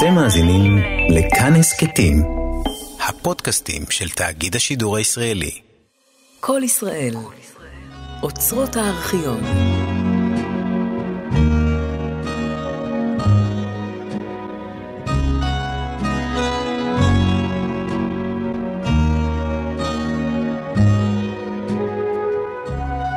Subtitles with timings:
[0.00, 0.78] אתם מאזינים
[1.08, 2.22] לכאן הסכתים,
[3.08, 5.50] הפודקאסטים של תאגיד השידור הישראלי.
[6.40, 7.14] כל ישראל,
[8.22, 9.40] אוצרות הארכיון.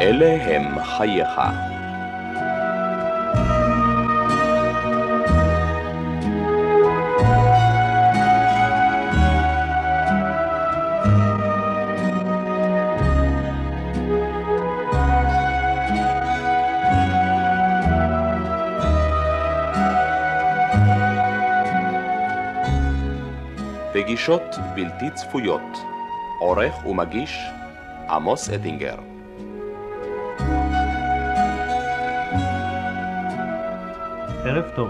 [0.02, 1.73] אלה הם חייך.
[24.04, 25.78] פגישות בלתי צפויות,
[26.40, 27.40] עורך ומגיש
[28.10, 28.96] עמוס אטינגר.
[34.46, 34.90] ערב טוב.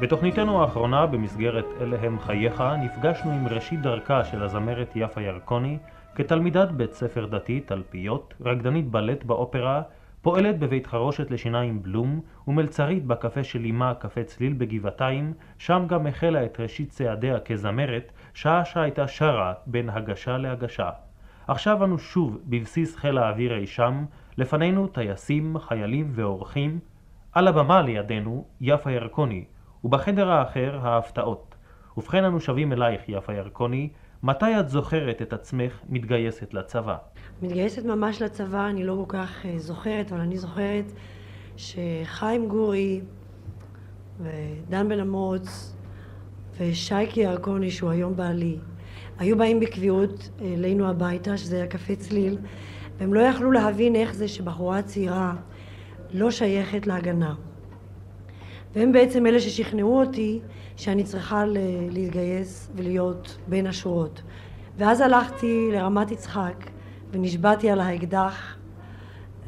[0.00, 5.78] בתוכניתנו האחרונה במסגרת אלה הם חייך נפגשנו עם ראשית דרכה של הזמרת יפה ירקוני
[6.14, 9.82] כתלמידת בית ספר דתי תלפיות, רקדנית בלט באופרה,
[10.22, 16.44] פועלת בבית חרושת לשיניים בלום ומלצרית בקפה של אמה קפה צליל בגבעתיים, שם גם החלה
[16.44, 20.90] את ראשית צעדיה כזמרת, שעה שהייתה שרה בין הגשה להגשה.
[21.48, 24.04] עכשיו אנו שוב בבסיס חיל האוויר אי שם,
[24.38, 26.78] לפנינו טייסים, חיילים ואורחים,
[27.32, 29.44] על הבמה לידינו יפה ירקוני,
[29.84, 31.54] ובחדר האחר ההפתעות.
[31.96, 33.88] ובכן אנו שבים אלייך יפה ירקוני,
[34.24, 36.96] מתי את זוכרת את עצמך מתגייסת לצבא?
[37.42, 40.92] מתגייסת ממש לצבא, אני לא כל כך אה, זוכרת, אבל אני זוכרת
[41.56, 43.00] שחיים גורי
[44.20, 45.76] ודן בן אמוץ
[46.58, 48.58] ושייקי ירקוני, שהוא היום בעלי,
[49.18, 52.38] היו באים בקביעות אלינו הביתה, שזה היה קפה צליל,
[52.98, 55.34] והם לא יכלו להבין איך זה שבחורה צעירה
[56.12, 57.34] לא שייכת להגנה.
[58.74, 60.40] והם בעצם אלה ששכנעו אותי
[60.76, 61.44] שאני צריכה
[61.90, 64.22] להתגייס ולהיות בין השורות.
[64.76, 66.70] ואז הלכתי לרמת יצחק
[67.10, 68.56] ונשבעתי על האקדח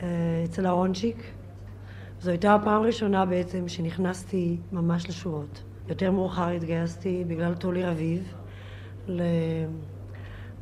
[0.02, 0.06] אה,
[0.44, 1.22] אצל אהרונצ'יק.
[2.20, 5.62] זו הייתה הפעם הראשונה בעצם שנכנסתי ממש לשורות.
[5.88, 8.34] יותר מאוחר התגייסתי בגלל טולי רביב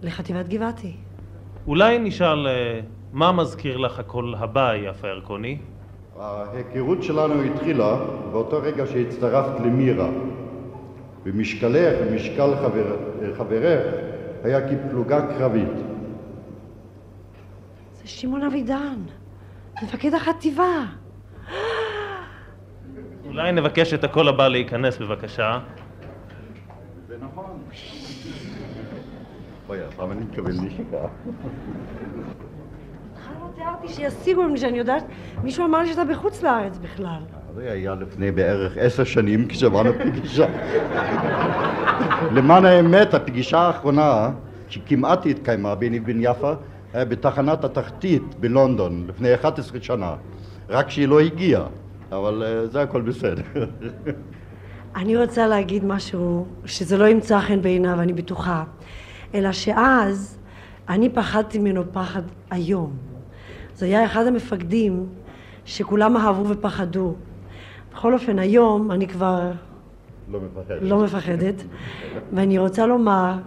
[0.02, 0.96] לחטיבת גבעתי.
[1.66, 2.80] אולי נשאל אה,
[3.12, 5.58] מה מזכיר לך הקול הבא, יפה ירקוני?
[6.18, 7.96] ההיכרות שלנו התחילה
[8.32, 10.08] באותו רגע שהצטרפת למירה.
[11.24, 12.96] ומשקלך ומשקל חבר,
[13.38, 13.80] חברך
[14.44, 15.72] היה כפלוגה קרבית.
[17.94, 18.98] זה שמעון אבידן,
[19.82, 20.84] מפקד החטיבה.
[23.26, 25.58] אולי נבקש את הקול הבא להיכנס בבקשה.
[27.08, 27.62] זה נכון.
[29.68, 31.06] אוי, הפעם אני מתכוון נשיקה.
[33.62, 35.04] תיארתי שישיגו ממני שאני יודעת,
[35.42, 37.20] מישהו אמר לי שאתה בחוץ לארץ בכלל.
[37.54, 40.46] זה היה לפני בערך עשר שנים כשעברנו פגישה.
[42.32, 44.30] למען האמת, הפגישה האחרונה
[44.68, 46.52] שכמעט התקיימה ביני ובין יפה
[46.92, 50.14] היה בתחנת התחתית בלונדון לפני 11 שנה.
[50.68, 51.66] רק שהיא לא הגיעה,
[52.12, 53.42] אבל uh, זה הכל בסדר.
[54.96, 58.64] אני רוצה להגיד משהו שזה לא ימצא חן בעיניו, אני בטוחה.
[59.34, 60.38] אלא שאז
[60.88, 63.12] אני פחדתי ממנו פחד איום.
[63.82, 65.06] זה היה אחד המפקדים
[65.64, 67.14] שכולם אהבו ופחדו.
[67.92, 69.50] בכל אופן, היום אני כבר
[70.28, 70.82] לא מפחדת.
[70.82, 71.54] לא מפחדת,
[72.32, 73.38] ואני רוצה לומר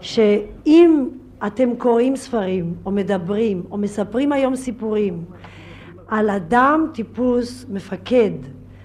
[0.00, 1.08] שאם
[1.46, 5.24] אתם קוראים ספרים, או מדברים, או מספרים היום סיפורים
[6.08, 8.32] על אדם טיפוס מפקד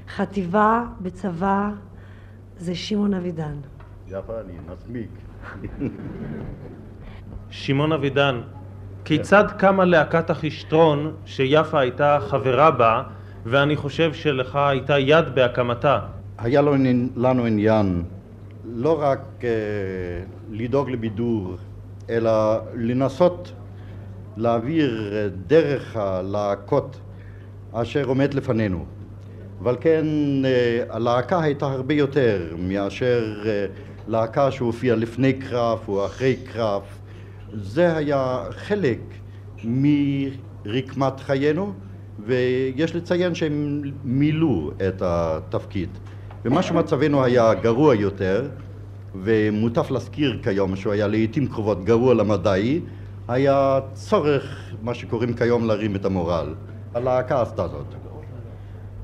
[0.07, 1.69] חטיבה בצבא,
[2.57, 3.55] זה שמעון אבידן.
[4.07, 5.09] יפה, אני מסמיק.
[7.49, 8.41] שמעון אבידן,
[9.05, 13.03] כיצד קמה להקת החישטרון שיפה הייתה חברה בה
[13.45, 15.99] ואני חושב שלך הייתה יד בהקמתה?
[16.37, 16.61] היה
[17.15, 18.03] לנו עניין
[18.65, 19.43] לא רק uh,
[20.51, 21.55] לדאוג לבידור,
[22.09, 22.31] אלא
[22.75, 23.51] לנסות
[24.37, 25.13] להעביר
[25.47, 26.99] דרך הלהקות
[27.73, 28.85] אשר עומד לפנינו.
[29.61, 30.05] אבל כן,
[30.43, 33.47] uh, הלהקה הייתה הרבה יותר מאשר uh,
[34.07, 36.81] להקה שהופיעה לפני קרב או אחרי קרב.
[37.53, 38.99] זה היה חלק
[39.63, 41.73] מרקמת חיינו,
[42.25, 45.89] ויש לציין שהם מילאו את התפקיד.
[46.45, 48.47] ומה שמצבנו היה גרוע יותר,
[49.15, 52.81] ומוטף להזכיר כיום שהוא היה לעיתים קרובות גרוע למדעי,
[53.27, 56.53] היה צורך, מה שקוראים כיום, להרים את המורל.
[56.93, 57.95] הלהקה עשתה זאת.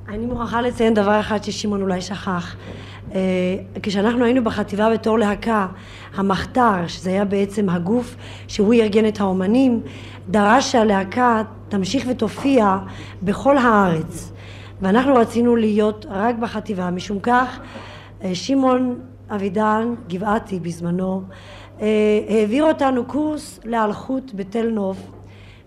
[0.07, 2.55] אני מוכרחה לציין דבר אחד ששמעון אולי שכח.
[3.15, 3.21] אה,
[3.83, 5.67] כשאנחנו היינו בחטיבה בתור להקה,
[6.15, 8.15] המחתר, שזה היה בעצם הגוף
[8.47, 9.81] שהוא ארגן את האומנים,
[10.29, 12.77] דרש שהלהקה תמשיך ותופיע
[13.23, 14.31] בכל הארץ.
[14.81, 17.59] ואנחנו רצינו להיות רק בחטיבה, משום כך
[18.23, 21.23] אה, שמעון אבידן, גבעתי בזמנו,
[21.81, 21.87] אה,
[22.29, 24.97] העביר אותנו קורס להלכות בתל נוף,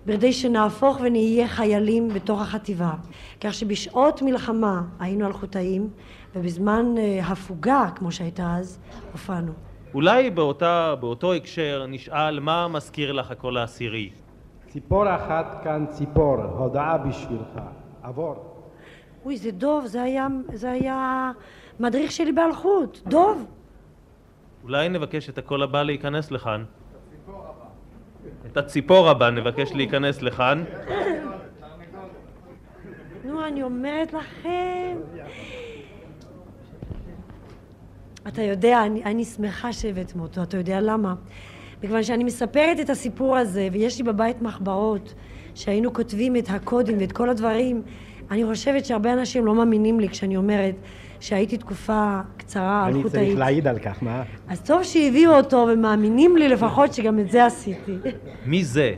[0.06, 2.90] בכדי שנהפוך ונהיה חיילים בתוך החטיבה.
[3.40, 5.88] כך שבשעות מלחמה היינו אלחוטאים,
[6.34, 8.78] ובזמן אה, הפוגה, כמו שהייתה אז,
[9.12, 9.52] הופענו.
[9.94, 14.10] אולי באותה, באותו הקשר נשאל מה מזכיר לך הקול העשירי?
[14.66, 17.60] ציפור אחת כאן ציפור, הודעה בשבילך.
[18.02, 18.34] עבור.
[19.24, 21.32] אוי, זה דוב, זה היה, זה היה
[21.80, 23.46] מדריך שלי באלחוט, דוב.
[24.62, 26.64] אולי נבקש את הקול הבא להיכנס לכאן.
[28.46, 30.64] את הציפור הבא נבקש להיכנס לכאן.
[33.24, 34.96] נו, אני אומרת לכם.
[38.28, 41.14] אתה יודע, אני, אני שמחה שהבאתם אותו, אתה יודע למה?
[41.78, 45.14] מכיוון שאני מספרת את הסיפור הזה, ויש לי בבית מחברות,
[45.54, 47.82] שהיינו כותבים את הקודים ואת כל הדברים,
[48.30, 50.74] אני חושבת שהרבה אנשים לא מאמינים לי כשאני אומרת
[51.20, 53.24] שהייתי תקופה קצרה אני אלחוטאית.
[53.24, 54.22] צריך להעיד על כך, מה?
[54.48, 57.92] אז טוב שהביאו אותו ומאמינים לי לפחות שגם את זה עשיתי.
[58.46, 58.94] מי זה?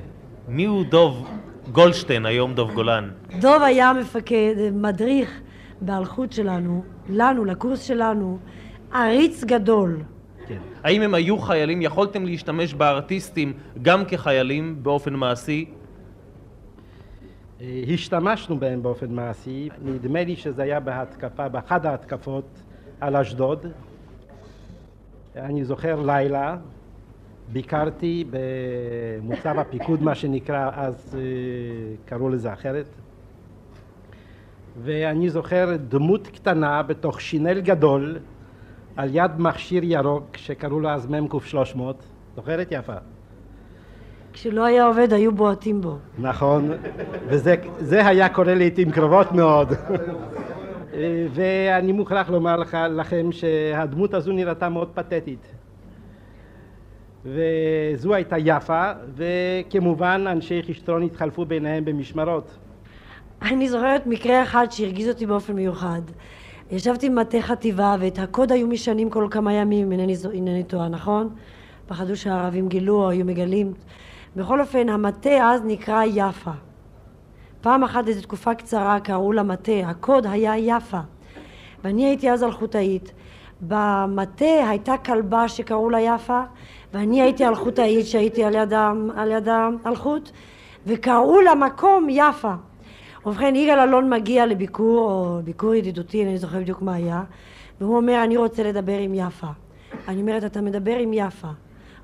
[0.48, 1.28] מי הוא דוב
[1.72, 3.10] גולדשטיין, היום דוב גולן?
[3.40, 5.40] דוב היה מפקד, מדריך
[5.80, 8.38] באלחוט שלנו, לנו, לקורס שלנו,
[8.92, 10.02] עריץ גדול.
[10.46, 10.58] כן.
[10.82, 11.82] האם הם היו חיילים?
[11.82, 13.52] יכולתם להשתמש בארטיסטים
[13.82, 15.70] גם כחיילים באופן מעשי?
[17.60, 22.62] אה, השתמשנו בהם באופן מעשי, נדמה לי שזה היה בהתקפה, באחת ההתקפות
[23.00, 23.66] על אשדוד.
[25.36, 26.56] אני זוכר לילה,
[27.52, 31.20] ביקרתי במוצב הפיקוד, מה שנקרא, אז אה,
[32.04, 32.86] קראו לזה אחרת.
[34.82, 38.18] ואני זוכר דמות קטנה בתוך שינל גדול
[39.00, 42.04] על יד מכשיר ירוק שקראו לו אז מ"ק 300,
[42.36, 42.92] זוכרת יפה?
[44.32, 45.98] כשלא היה עובד היו בועטים בו.
[46.18, 46.70] נכון,
[47.26, 49.72] וזה זה היה קורה לעיתים קרובות מאוד.
[51.34, 55.54] ואני מוכרח לומר לך, לכם שהדמות הזו נראתה מאוד פתטית.
[57.24, 62.58] וזו הייתה יפה, וכמובן אנשי חשטרון התחלפו ביניהם במשמרות.
[63.42, 66.02] אני זוכרת מקרה אחד שהרגיז אותי באופן מיוחד.
[66.70, 71.28] ישבתי במטה חטיבה ואת הקוד היו משנים כל כמה ימים, אם אינני, אינני טועה, נכון?
[71.86, 73.72] פחדו שהערבים גילו או היו מגלים.
[74.36, 76.50] בכל אופן, המטה אז נקרא יפה.
[77.60, 81.00] פעם אחת איזו תקופה קצרה קראו למטה, הקוד היה יפה.
[81.84, 83.12] ואני הייתי אז אלחוטאית.
[83.60, 86.42] במטה הייתה כלבה שקראו לה יפה,
[86.94, 88.72] ואני הייתי אלחוטאית שהייתי על יד,
[89.16, 89.48] על יד
[89.84, 90.30] האלחוט,
[90.86, 92.52] וקראו למקום יפה.
[93.26, 97.22] ובכן, יגאל אלון מגיע לביקור, או ביקור ידידותי, אני לא זוכר בדיוק מה היה,
[97.80, 99.46] והוא אומר, אני רוצה לדבר עם יפה.
[100.08, 101.48] אני אומרת, אתה מדבר עם יפה.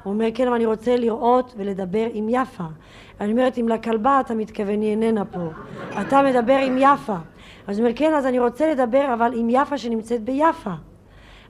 [0.03, 2.65] הוא אומר, כן, אבל אני רוצה לראות ולדבר עם יפה.
[3.21, 5.49] אני אומרת, אם לכלבה אתה מתכוון, היא איננה פה.
[6.01, 7.17] אתה מדבר עם יפה.
[7.67, 10.75] אז הוא אומר, כן, אז אני רוצה לדבר, אבל עם יפה שנמצאת ביפה.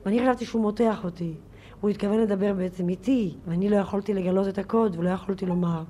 [0.04, 1.34] ואני חשבתי שהוא מותח אותי.
[1.80, 5.82] הוא התכוון לדבר בעצם איתי, ואני לא יכולתי לגלות את הקוד, ולא יכולתי לומר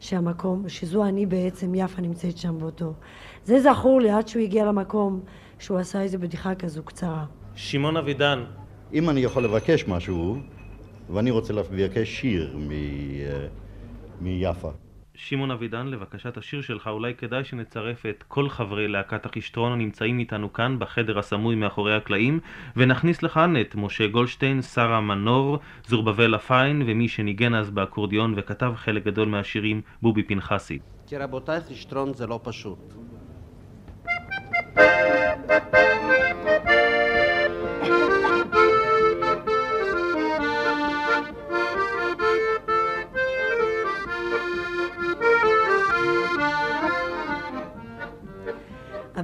[0.00, 2.92] שהמקום, שזו אני בעצם, יפה נמצאת שם באותו.
[3.44, 5.20] זה זכור לי עד שהוא הגיע למקום
[5.58, 7.24] שהוא עשה איזו בדיחה כזו קצרה.
[7.54, 8.44] שמעון אבידן,
[8.92, 10.36] אם אני יכול לבקש משהו,
[11.10, 12.70] ואני רוצה לבקש שיר מ...
[12.70, 13.46] אה,
[14.20, 14.70] מיפה.
[15.20, 20.52] שמעון אבידן, לבקשת השיר שלך, אולי כדאי שנצרף את כל חברי להקת החישטרון הנמצאים איתנו
[20.52, 22.40] כאן בחדר הסמוי מאחורי הקלעים,
[22.76, 29.04] ונכניס לכאן את משה גולדשטיין, שרה מנור, זורבבל הפיין, ומי שניגן אז באקורדיון וכתב חלק
[29.04, 30.78] גדול מהשירים, בובי פנחסי.
[31.06, 32.94] כי רבותיי, חשטרון זה לא פשוט.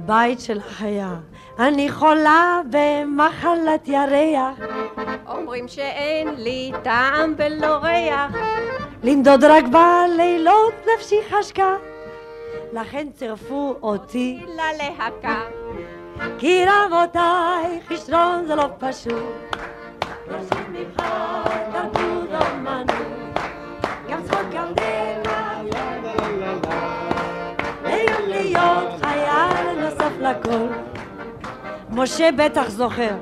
[0.05, 1.15] הבית שלך היה,
[1.59, 4.59] אני חולה במחלת ירח,
[5.27, 8.31] אומרים שאין לי טעם ולא ריח,
[9.03, 11.75] לנדוד רק בלילות נפשי חשקה,
[12.73, 15.43] לכן צירפו אותי, ללהקה.
[16.37, 19.55] כי רבותיי, חשרון זה לא פשוט.
[30.29, 30.67] לכל.
[31.89, 33.15] משה בטח זוכר.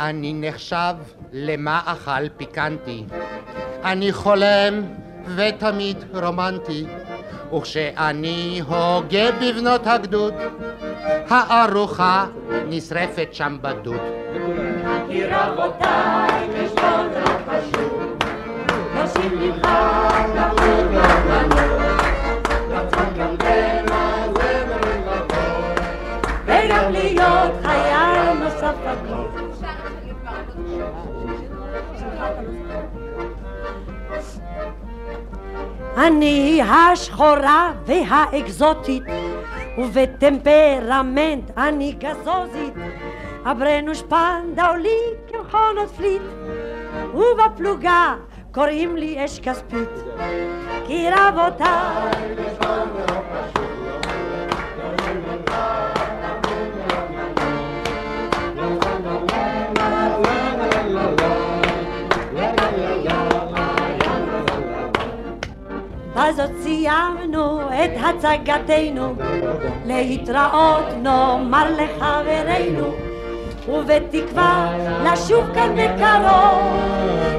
[0.00, 0.94] אני נחשב
[1.32, 3.04] למאכל פיקנטי.
[3.84, 4.82] אני חולם
[5.36, 6.86] ותמיד רומנטי.
[7.56, 10.34] וכשאני הוגה בבנות הגדוד,
[11.28, 12.26] הארוחה
[12.68, 14.00] נשרפת שם בדוד.
[15.08, 18.24] כי רבותיי, חשבון זה לא פשוט.
[18.94, 19.94] נשים מבחר,
[35.96, 39.02] אני השחורה והאקזוטית,
[39.78, 42.74] ובטמפרמנט אני גזוזית.
[43.44, 46.22] אברנו שפנדה עולי כמכונות פליט,
[47.14, 48.14] ובפלוגה
[48.52, 49.88] קוראים לי אש כספית.
[50.86, 52.34] כי רבותיי
[66.14, 69.14] בזאת סיימנו את הצגתנו,
[69.86, 72.94] להתראות נאמר לחברינו,
[73.68, 74.72] ובתקווה
[75.04, 76.72] לשוב כאן בקרוב,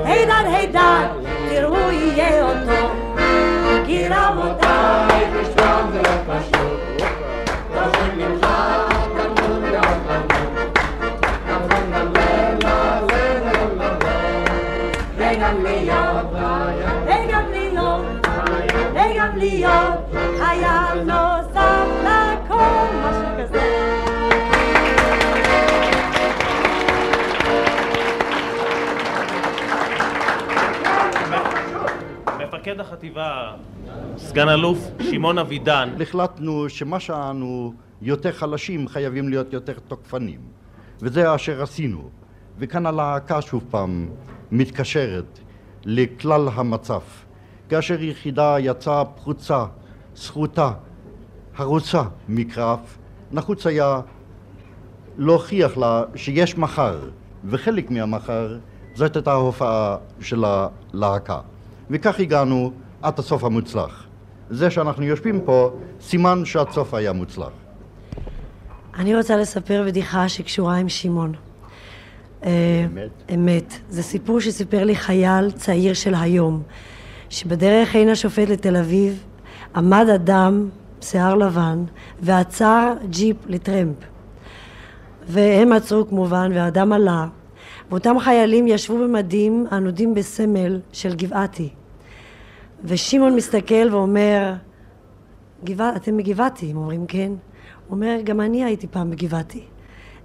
[0.06, 1.08] הידר הידר,
[1.50, 2.90] תראו יהיה אותו,
[3.86, 7.04] כי רבותיי, תשמעון זה לא פשוט,
[7.74, 8.48] דורשים ממך
[9.16, 9.64] תמות
[11.88, 13.06] וגם להיות,
[15.18, 15.64] וגם
[20.54, 23.86] להיות חייל נוסף לכל, משהו כזה.
[32.40, 33.54] מפקד החטיבה,
[34.18, 35.90] סגן אלוף שמעון אבידן.
[36.02, 40.40] החלטנו שמה שאנו יותר חלשים חייבים להיות יותר תוקפנים
[41.00, 42.10] וזה אשר עשינו
[42.58, 44.10] וכאן הלהקה שוב פעם
[44.52, 45.40] מתקשרת
[45.86, 47.02] לכלל המצב
[47.70, 49.66] כאשר יחידה יצאה פרוצה,
[50.16, 50.72] סחוטה,
[51.58, 52.80] הרוצה מקרב,
[53.32, 54.00] נחוץ היה
[55.18, 57.00] להוכיח לה שיש מחר,
[57.46, 58.58] וחלק מהמחר
[58.96, 61.40] זאת הייתה ההופעה של הלהקה.
[61.90, 64.04] וכך הגענו עד הסוף המוצלח.
[64.50, 67.52] זה שאנחנו יושבים פה, סימן שהסוף היה מוצלח.
[68.96, 71.34] אני רוצה לספר בדיחה שקשורה עם שמעון.
[72.44, 72.50] אה,
[72.86, 73.12] אמת?
[73.34, 73.74] אמת.
[73.90, 76.62] זה סיפור שסיפר לי חייל צעיר של היום.
[77.30, 79.24] שבדרך עין השופט לתל אביב
[79.76, 80.70] עמד אדם,
[81.02, 81.84] שיער לבן,
[82.22, 83.96] ועצר ג'יפ לטרמפ.
[85.28, 87.28] והם עצרו כמובן, והאדם עלה,
[87.90, 91.70] ואותם חיילים ישבו במדים ענודים בסמל של גבעתי.
[92.84, 94.54] ושמעון מסתכל ואומר,
[95.64, 95.96] גבע...
[95.96, 96.72] אתם מגבעתי?
[96.72, 97.32] הם אומרים כן.
[97.88, 99.64] הוא אומר, גם אני הייתי פעם בגבעתי.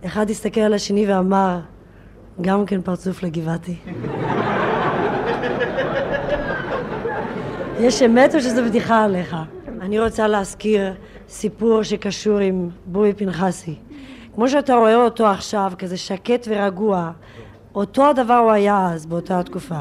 [0.07, 1.61] אחד הסתכל על השני ואמר,
[2.41, 3.77] גם כן פרצוף לגבעתי.
[7.83, 9.37] יש אמת או שזו בדיחה עליך?
[9.81, 10.93] אני רוצה להזכיר
[11.29, 13.75] סיפור שקשור עם בובי פנחסי.
[14.35, 17.11] כמו שאתה רואה אותו עכשיו, כזה שקט ורגוע,
[17.75, 19.81] אותו הדבר הוא היה אז, באותה התקופה.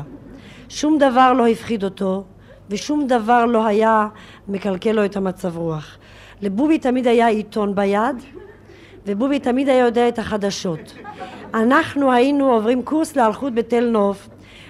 [0.69, 2.23] שום דבר לא הפחיד אותו,
[2.69, 4.07] ושום דבר לא היה
[4.47, 5.97] מקלקל לו את המצב רוח.
[6.41, 8.15] לבובי תמיד היה עיתון ביד,
[9.05, 10.95] ובובי תמיד היה יודע את החדשות.
[11.53, 14.29] אנחנו היינו עוברים קורס להלכות בתל נוף,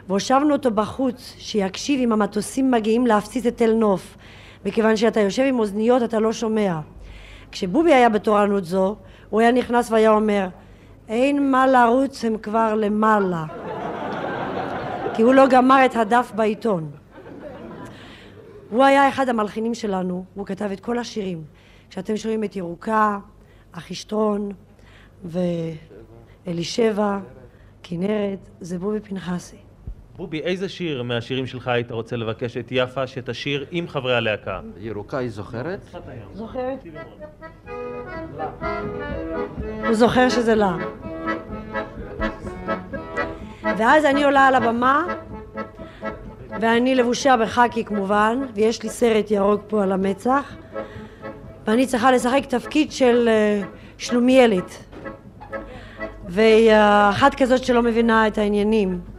[0.09, 4.17] והושבנו אותו בחוץ, שיקשיב אם המטוסים מגיעים להפציץ את תל נוף,
[4.65, 6.79] מכיוון שאתה יושב עם אוזניות אתה לא שומע.
[7.51, 8.95] כשבובי היה בתורנות זו,
[9.29, 10.47] הוא היה נכנס והיה אומר,
[11.07, 13.45] אין מה לרוץ, הם כבר למעלה.
[15.13, 16.91] כי הוא לא גמר את הדף בעיתון.
[18.69, 21.43] הוא היה אחד המלחינים שלנו, הוא כתב את כל השירים.
[21.89, 23.19] כשאתם שומעים את ירוקה,
[23.71, 24.51] אחישטרון
[26.45, 27.19] ואלישבע,
[27.83, 29.68] כנרת, זה בובי פנחסי.
[30.19, 34.59] בובי, איזה שיר מהשירים שלך היית רוצה לבקש את יפה שתשיר עם חברי הלהקה?
[34.77, 35.79] ירוקה היא זוכרת?
[36.33, 36.85] זוכרת?
[39.85, 40.77] הוא זוכר שזה לה.
[43.77, 45.15] ואז אני עולה על הבמה,
[46.61, 50.55] ואני לבושה בחאקי כמובן, ויש לי סרט ירוק פה על המצח,
[51.67, 53.65] ואני צריכה לשחק תפקיד של uh,
[53.97, 54.85] שלומיאלית.
[56.29, 59.18] ואחת כזאת שלא מבינה את העניינים.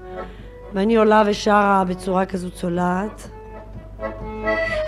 [0.75, 3.29] ואני עולה ושרה בצורה כזו צולעת.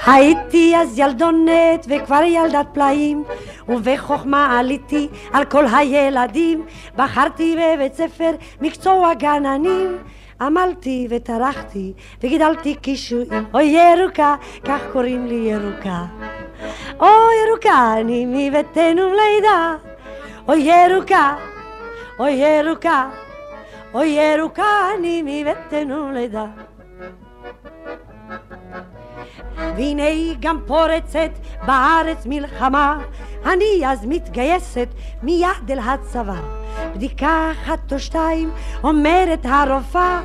[0.07, 3.25] הייתי אז ילדונת וכבר ילדת פלאים
[3.69, 6.65] ובחוכמה עליתי על כל הילדים.
[6.97, 9.99] בחרתי בבית ספר מקצוע גננים.
[10.41, 13.45] עמלתי וטרחתי וגידלתי קישואים.
[13.55, 16.05] אוי ירוקה כך קוראים לי ירוקה.
[17.01, 19.77] אוי ירוקה אני מבטנו לידה
[20.49, 21.37] אוי ירוקה
[22.19, 23.11] אוי ירוקה
[23.95, 24.65] אוי ירוקה
[24.99, 26.47] אני מבטנו לידה
[29.57, 31.31] והנה גם פורצת
[31.67, 32.99] בארץ מלחמה,
[33.45, 34.89] אני אז מתגייסת
[35.23, 36.41] מיד אל הצבא.
[36.95, 38.51] בדיקה אחת או שתיים
[38.85, 40.21] אומרת הרופאה,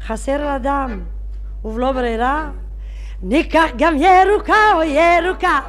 [0.00, 1.00] חסר לה דם,
[1.64, 2.50] ובלא ברירה,
[3.22, 5.60] ניקח גם ירוקה או ירוקה,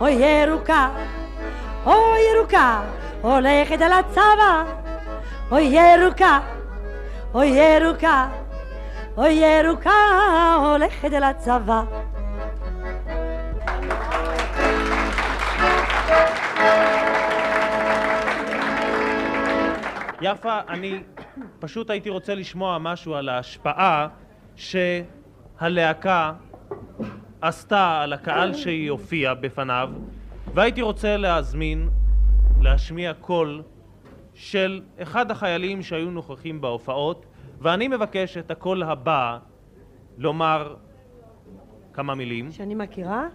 [0.00, 0.88] או ירוקה,
[1.86, 1.92] או
[2.34, 2.80] ירוקה,
[3.22, 4.64] הולכת אל הצבא,
[5.52, 6.40] אוי ירוקה,
[7.34, 8.28] אוי ירוקה,
[9.16, 9.90] אוי ירוקה,
[10.58, 11.82] הולכת אל הצבא.
[20.22, 21.02] יפה, אני
[21.58, 24.08] פשוט הייתי רוצה לשמוע משהו על ההשפעה
[24.56, 26.32] שהלהקה
[27.40, 29.90] עשתה על הקהל שהיא הופיעה בפניו,
[30.54, 31.88] והייתי רוצה להזמין,
[32.60, 33.62] להשמיע קול
[34.34, 37.26] של אחד החיילים שהיו נוכחים בהופעות,
[37.60, 39.38] ואני מבקש את הקול הבא
[40.18, 40.74] לומר
[41.92, 42.50] כמה מילים.
[42.50, 43.28] שאני מכירה?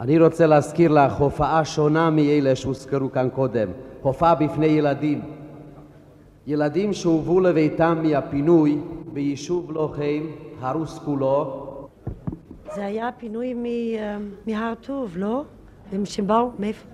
[0.00, 3.68] אני רוצה להזכיר לך הופעה שונה מאלה שהוזכרו כאן קודם,
[4.02, 5.20] הופעה בפני ילדים.
[6.46, 8.78] ילדים שהובאו לביתם מהפינוי
[9.12, 10.26] ביישוב לוחם,
[10.60, 11.64] הרוס כולו.
[12.74, 15.44] זה היה פינוי מ- אה, מהר טוב, לא?
[15.92, 16.88] הם שבאו, מאיפה?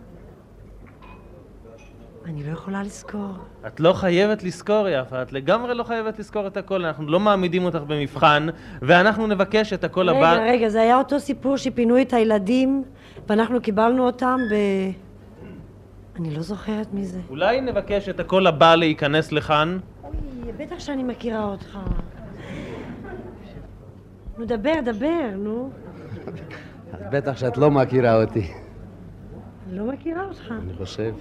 [2.24, 3.28] אני לא יכולה לזכור.
[3.66, 7.64] את לא חייבת לזכור, יפה, את לגמרי לא חייבת לזכור את הכל, אנחנו לא מעמידים
[7.64, 8.46] אותך במבחן,
[8.82, 10.32] ואנחנו נבקש את הקול הבא.
[10.32, 12.84] רגע, רגע, זה היה אותו סיפור שפינו את הילדים
[13.28, 14.54] ואנחנו קיבלנו אותם ב...
[16.16, 17.20] אני לא זוכרת מי זה.
[17.30, 19.78] אולי נבקש את הקול הבא להיכנס לכאן?
[20.04, 20.12] אוי,
[20.56, 21.78] בטח שאני מכירה אותך.
[24.38, 25.70] נו, דבר, דבר, נו.
[26.92, 28.52] אז בטח שאת לא מכירה אותי,
[29.68, 30.54] אני לא מכירה אותך.
[30.62, 31.12] אני חושב.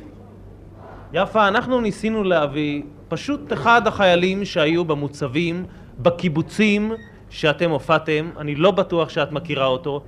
[1.14, 5.66] יפה, אנחנו ניסינו להביא פשוט אחד החיילים שהיו במוצבים,
[6.00, 6.92] בקיבוצים
[7.30, 10.04] שאתם הופעתם, אני לא בטוח שאת מכירה אותו.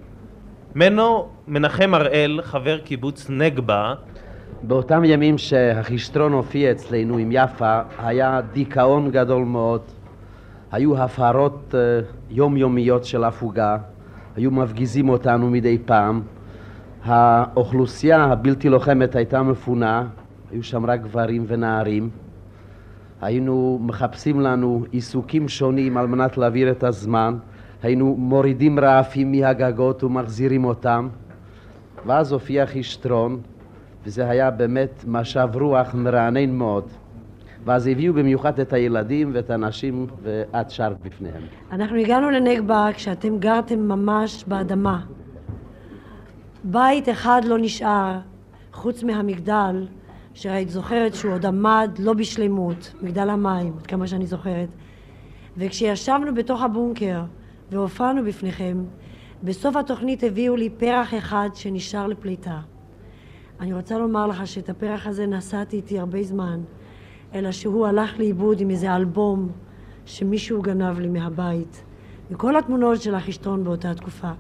[0.75, 3.93] מנו מנחם הראל, חבר קיבוץ נגבה,
[4.63, 9.81] באותם ימים שהחיסטרון הופיע אצלנו עם יפה, היה דיכאון גדול מאוד.
[10.71, 13.77] היו הפרות אה, יומיומיות של הפוגה,
[14.35, 16.21] היו מפגיזים אותנו מדי פעם.
[17.03, 20.07] האוכלוסייה הבלתי לוחמת הייתה מפונה,
[20.55, 22.09] היו שם רק גברים ונערים.
[23.21, 27.37] היינו מחפשים לנו עיסוקים שונים על מנת להעביר את הזמן.
[27.83, 31.07] היינו מורידים רעפים מהגגות ומחזירים אותם.
[32.05, 33.41] ואז הופיע חיסטרון,
[34.05, 36.87] וזה היה באמת משב רוח מרענן מאוד.
[37.65, 41.41] ואז הביאו במיוחד את הילדים ואת הנשים, ואת שרת בפניהם.
[41.72, 45.01] אנחנו הגענו לנגבה כשאתם גרתם ממש באדמה.
[46.63, 48.18] בית אחד לא נשאר,
[48.74, 49.85] חוץ מהמגדל,
[50.35, 54.69] שהיית זוכרת שהוא עוד עמד לא בשלמות, מגדל המים, עד כמה שאני זוכרת.
[55.57, 57.24] וכשישבנו בתוך הבונקר
[57.71, 58.83] והופענו בפניכם,
[59.43, 62.59] בסוף התוכנית הביאו לי פרח אחד שנשאר לפליטה.
[63.59, 66.61] אני רוצה לומר לך שאת הפרח הזה נשאתי איתי הרבה זמן,
[67.33, 69.50] אלא שהוא הלך לאיבוד עם איזה אלבום
[70.05, 71.83] שמישהו גנב לי מהבית,
[72.31, 74.31] וכל התמונות של החישטרון באותה תקופה.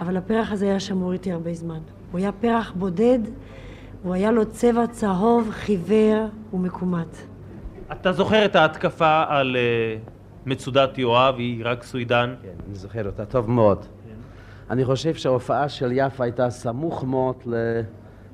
[0.00, 1.80] אבל הפרח הזה היה שמור איתי הרבה זמן.
[2.12, 3.18] הוא היה פרח בודד,
[4.02, 7.16] הוא היה לו צבע צהוב, חיוור ומקומט.
[7.92, 9.96] אתה זוכר את ההתקפה על אה,
[10.46, 12.34] מצודת יואב, היא רק סוידן?
[12.42, 13.78] כן, אני זוכר אותה טוב מאוד.
[14.70, 17.80] אני חושב שההופעה של יפה הייתה סמוך מאוד ל-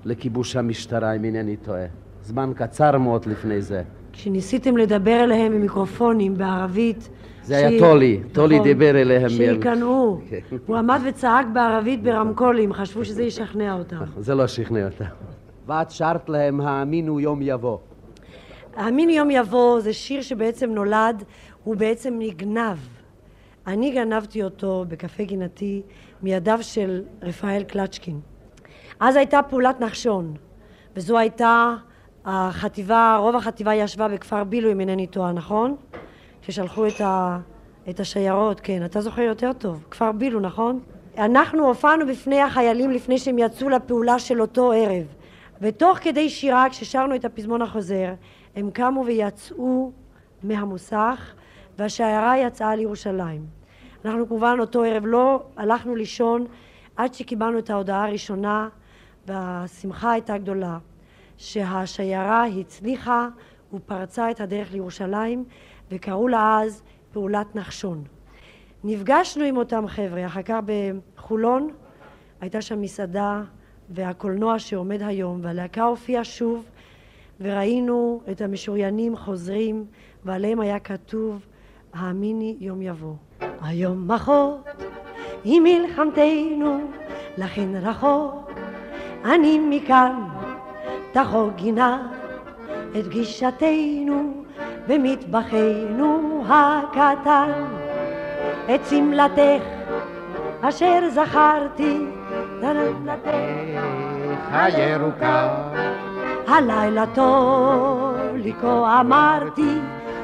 [0.04, 1.84] לכיבוש המשטרה, אם אינני טועה.
[2.22, 3.82] זמן קצר מאוד לפני זה.
[4.12, 7.08] כשניסיתם לדבר אליהם במיקרופונים בערבית...
[7.42, 9.28] זה היה שי- טולי, טולי נכון, דיבר אליהם.
[9.28, 10.20] שיקנאו.
[10.30, 10.38] כן.
[10.66, 13.96] הוא עמד וצעק בערבית ברמקולים, חשבו שזה ישכנע אותם.
[14.18, 15.04] זה לא שכנע אותם.
[15.66, 17.78] ואת שרת להם האמינו יום יבוא.
[18.76, 21.24] האמין יום יבוא זה שיר שבעצם נולד,
[21.64, 22.78] הוא בעצם נגנב.
[23.66, 25.82] אני גנבתי אותו בקפה גינתי
[26.22, 28.20] מידיו של רפאל קלצ'קין.
[29.00, 30.34] אז הייתה פעולת נחשון,
[30.96, 31.74] וזו הייתה
[32.24, 35.76] החטיבה, רוב החטיבה ישבה בכפר בילו אם אינני טועה, נכון?
[36.42, 37.38] כששלחו את, ה,
[37.90, 40.80] את השיירות, כן, אתה זוכר יותר טוב, כפר בילו, נכון?
[41.18, 45.06] אנחנו הופענו בפני החיילים לפני שהם יצאו לפעולה של אותו ערב,
[45.60, 48.14] ותוך כדי שירה, כששרנו את הפזמון החוזר,
[48.56, 49.92] הם קמו ויצאו
[50.42, 51.34] מהמוסך,
[51.78, 53.46] והשיירה יצאה לירושלים.
[54.04, 56.46] אנחנו כמובן אותו ערב לא הלכנו לישון
[56.96, 58.68] עד שקיבלנו את ההודעה הראשונה,
[59.26, 60.78] והשמחה הייתה גדולה,
[61.36, 63.28] שהשיירה הצליחה
[63.72, 65.44] ופרצה את הדרך לירושלים,
[65.90, 68.04] וקראו לה אז פעולת נחשון.
[68.84, 71.70] נפגשנו עם אותם חבר'ה, אחר כך בחולון
[72.40, 73.42] הייתה שם מסעדה
[73.90, 76.64] והקולנוע שעומד היום, והלהקה הופיעה שוב,
[77.40, 79.84] וראינו את המשוריינים חוזרים,
[80.24, 81.46] ועליהם היה כתוב,
[81.94, 83.14] האמיני יום יבוא.
[83.62, 84.66] היום אחות
[85.44, 86.78] היא מלחמתנו,
[87.38, 88.50] לכן רחוק
[89.24, 90.22] אני מכאן,
[91.12, 92.12] תחוג גינה
[92.98, 94.44] את גישתנו
[94.88, 97.64] במטבחנו הקטן,
[98.74, 99.62] את שמלתך
[100.60, 101.98] אשר זכרתי,
[102.60, 103.30] נננתך
[104.52, 105.48] הירוקה.
[106.48, 109.78] הלילה טוליקו אמרתי,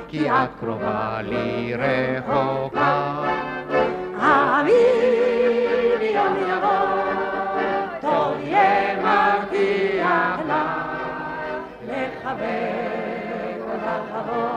[0.09, 3.23] כי את קרובה לי רחוקה.
[4.21, 7.03] האמיני יום יבוא,
[8.01, 10.85] טוב יהיה מבטיח לה,
[11.89, 14.49] לחבק אותך אבוא,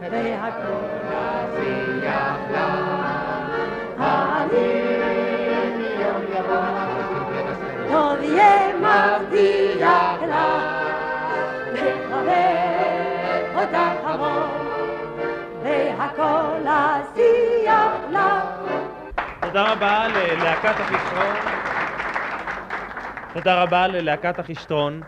[0.00, 3.05] והכל נצליח לה.
[8.76, 10.58] מבטיח לה,
[11.72, 14.46] לחבק אותך אבוא,
[15.62, 18.56] והכל נצליח לה.
[19.40, 21.36] תודה רבה ללהקת החיסרון.
[23.34, 25.00] תודה רבה ללהקת החיסרון.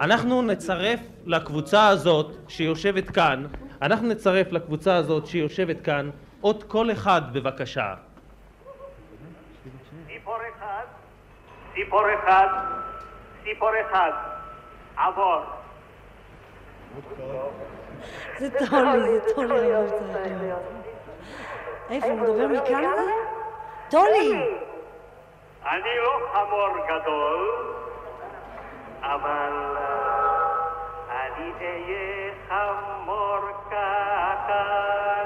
[0.00, 3.46] אנחנו נצרף לקבוצה הזאת שיושבת כאן,
[3.82, 7.94] אנחנו נצרף לקבוצה הזאת שיושבת כאן עוד קול אחד בבקשה.
[10.06, 10.84] ציפור אחד,
[11.78, 12.48] ציפור אחד,
[13.44, 14.12] ציפור אחד,
[14.96, 15.40] עבור.
[18.38, 20.62] זה טולי, זה טולי הרב צריך להיות.
[21.90, 23.02] איפה, הוא מדבר מקנדה?
[23.90, 24.58] טולי!
[25.66, 27.74] אני לא חמור גדול,
[29.02, 33.38] אבל אה, אני אהיה חמור
[33.68, 35.17] קטן,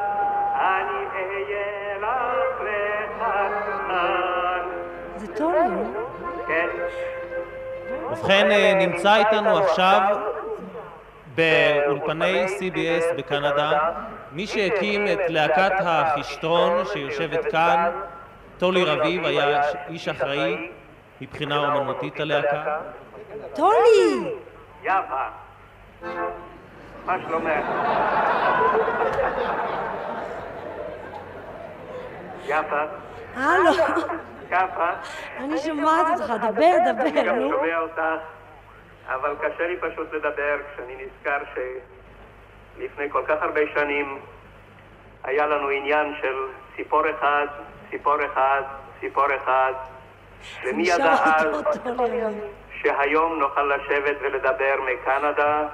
[8.13, 10.17] ובכן, אה, נמצא איתנו עכשיו
[11.35, 13.91] באולפני CBS בקנדה
[14.33, 17.91] מי שהקים את להקת החישטרון שיושבת כאן,
[18.59, 20.71] טולי רביב היה איש אחראי
[21.21, 22.79] מבחינה אומנותית ללהקה.
[23.55, 24.35] טולי!
[24.83, 25.25] יפה.
[27.07, 27.65] מה שלומך?
[32.47, 32.83] יפה.
[33.37, 33.73] הלו,
[34.53, 34.91] יפה.
[35.39, 37.51] אני שומעת אותך, דבר, אני דבר, גם נו.
[37.51, 38.01] שומע אותך,
[39.07, 44.19] אבל קשה לי פשוט לדבר כשאני נזכר שלפני כל כך הרבה שנים
[45.25, 46.35] היה לנו עניין של
[46.77, 47.47] ציפור אחד,
[47.91, 48.63] ציפור אחד,
[49.01, 49.73] ציפור אחד,
[50.65, 51.63] ומי ידע אז
[52.83, 55.69] שהיום נוכל לשבת ולדבר מקנדה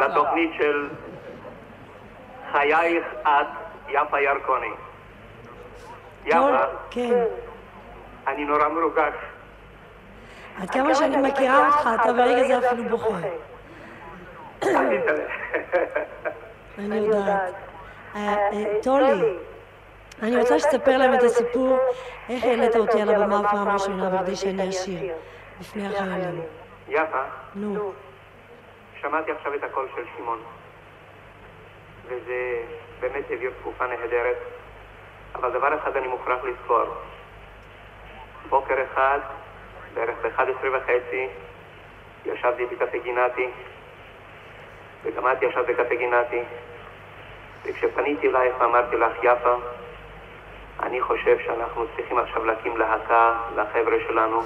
[0.00, 0.88] לתוכנית של
[2.52, 3.46] חייך את,
[3.88, 4.70] יפה ירקוני.
[6.24, 7.24] יפה, כן.
[8.26, 9.14] אני נורא מרוגש.
[10.60, 13.16] עד כמה שאני מכירה אותך, אתה ברגע זה אפילו בוכה.
[16.78, 17.54] אני יודעת.
[18.14, 19.36] אה, אה, טולי,
[20.22, 21.78] אני רוצה שתספר להם את הסיפור,
[22.28, 25.12] איך העלית אותי על הבמה בפעם הראשונה בכדי שאני אשיר
[25.60, 26.42] בפני החיילים.
[26.88, 27.22] יפה,
[27.54, 27.92] נו.
[29.00, 30.38] שמעתי עכשיו את הקול של שמעון,
[32.06, 32.62] וזה
[33.00, 34.36] באמת העביר תקופה נהדרת,
[35.34, 36.84] אבל דבר אחד אני מוכרח לזכור.
[38.50, 39.18] בוקר אחד,
[39.94, 41.28] בערך ב-11 וחצי,
[42.26, 43.48] ישבתי בקפה גינתי,
[45.02, 46.42] וגם את ישבת בקפה גינתי,
[47.64, 49.56] וכשפניתי אלייך ואמרתי לך, יפה,
[50.82, 54.42] אני חושב שאנחנו צריכים עכשיו להקים להקה לחבר'ה שלנו,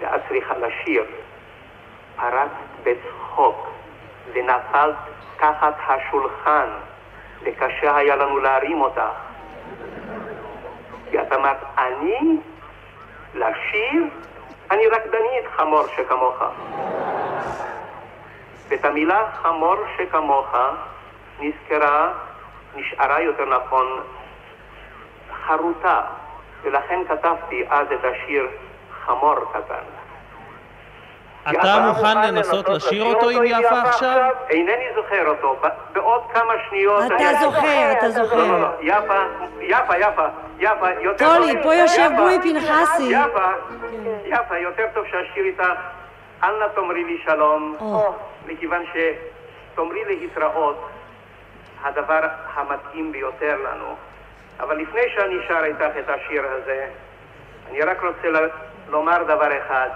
[0.00, 1.04] ואת צריכה לשיר.
[2.16, 2.50] פרצת
[2.82, 3.68] בצחוק
[4.32, 4.94] ונפלת
[5.36, 6.68] תחת השולחן,
[7.42, 9.27] וקשה היה לנו להרים אותך.
[11.10, 12.38] כי את אמרת, אני?
[13.34, 14.04] לשיר?
[14.70, 16.42] אני רקדנית חמור שכמוך.
[18.68, 20.54] ואת המילה חמור שכמוך
[21.40, 22.12] נזכרה,
[22.74, 23.86] נשארה יותר נכון,
[25.46, 26.00] חרוטה,
[26.62, 28.48] ולכן כתבתי אז את השיר
[29.04, 30.07] חמור קטן.
[31.50, 34.30] אתה מוכן לנסות לשיר אותו עם יפה עכשיו?
[34.50, 35.56] אינני זוכר אותו.
[35.92, 37.04] בעוד כמה שניות...
[37.06, 38.36] אתה אני- זוכר, אתה זוכר.
[38.36, 38.68] לא, לא, לא.
[38.80, 39.14] יפה,
[39.60, 40.26] יפה, יפה,
[40.58, 43.02] יפה, יותר טולי, טוב- פה יושב גורי פנחסי.
[43.12, 43.50] יפה,
[44.26, 45.62] יפה, יותר טוב שאשיר איתך.
[46.44, 47.76] אל נא תאמרי לי שלום.
[48.46, 50.88] מכיוון שתאמרי להתראות
[51.84, 52.20] הדבר
[52.54, 53.94] המתאים ביותר לנו.
[54.60, 56.86] אבל לפני שאני שר איתך את השיר הזה,
[57.70, 58.40] אני רק רוצה
[58.88, 59.88] לומר דבר אחד.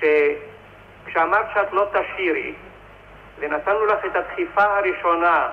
[0.00, 2.54] שכשאמרת שאת לא תשירי,
[3.38, 5.48] ונתנו לך את הדחיפה הראשונה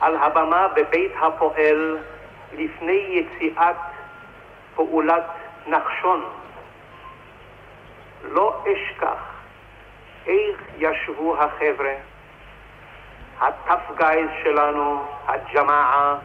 [0.00, 1.98] על הבמה בבית הפועל
[2.52, 3.76] לפני יציאת
[4.74, 5.24] פעולת
[5.66, 6.24] נחשון,
[8.22, 9.32] לא אשכח
[10.26, 11.94] איך ישבו החבר'ה,
[13.40, 16.18] הטף גייז שלנו, הג'מאעה,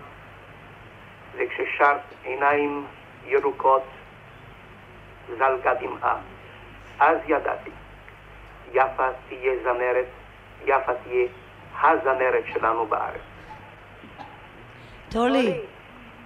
[1.33, 2.85] וכששרת עיניים
[3.25, 3.83] ירוקות,
[5.37, 6.15] זלגה דמעה.
[6.99, 7.69] אז ידעתי,
[8.73, 10.05] יפה תהיה זמרת,
[10.65, 11.27] יפה תהיה
[11.83, 13.21] הזמרת שלנו בארץ.
[15.09, 15.59] טולי,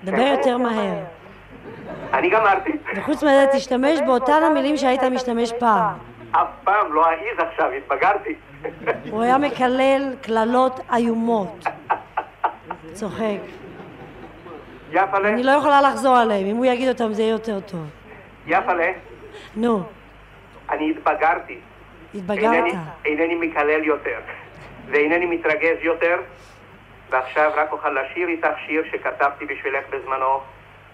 [0.04, 1.04] דבר יותר מהר.
[2.14, 2.72] אני גמרתי.
[2.96, 5.94] וחוץ מזה תשתמש באותן המילים שהיית משתמש פעם.
[6.32, 8.36] אף פעם לא אעז עכשיו, התבגרתי.
[9.12, 11.66] הוא היה מקלל קללות איומות.
[12.94, 13.40] צוחק.
[14.92, 17.90] יפלה, אני לא יכולה לחזור עליהם, אם הוא יגיד אותם זה יהיה יותר טוב.
[18.48, 18.92] יפלה,
[19.56, 19.84] נו,
[20.72, 21.58] אני התבגרתי.
[22.16, 22.54] התבגרת.
[22.54, 22.74] אינני,
[23.06, 24.20] אינני מקלל יותר,
[24.88, 26.16] ואינני מתרגז יותר,
[27.10, 30.40] ועכשיו רק אוכל לשיר איתך שיר שכתבתי בשבילך בזמנו,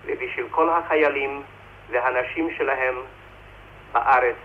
[0.05, 1.41] ובשביל כל החיילים
[1.91, 2.95] והנשים שלהם
[3.93, 4.35] בארץ.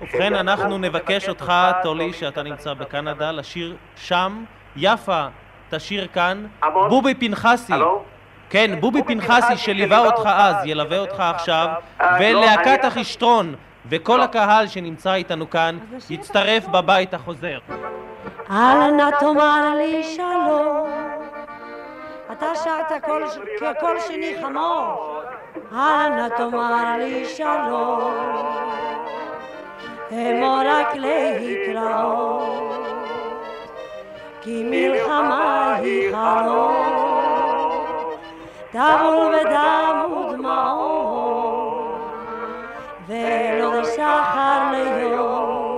[0.00, 4.44] ובכן, אנחנו נבקש אותך, טולי, שאתה נמצא בקנדה, לשיר שם.
[4.76, 5.26] יפה,
[5.70, 6.46] תשיר כאן.
[6.88, 7.72] בובי פנחסי.
[8.50, 11.68] כן, בובי פנחסי שליווה אותך אז, ילווה אותך עכשיו,
[12.00, 13.54] אה, לא, ולהקת החישטרון,
[13.90, 15.78] וכל הקהל שנמצא איתנו כאן,
[16.10, 17.58] יצטרף בבית החוזר.
[18.50, 20.88] אל נא תאמר לי שלום.
[22.32, 23.24] אתה שרת קול,
[23.60, 25.20] כקול שני חמור.
[25.72, 28.14] אל נא תאמר לי שלום.
[30.12, 32.72] אמור רק להתראות.
[34.40, 37.08] כי מלחמה היא חלום.
[38.70, 41.37] טבול ודם ודמעות.
[43.08, 45.68] ולא שחר ליום.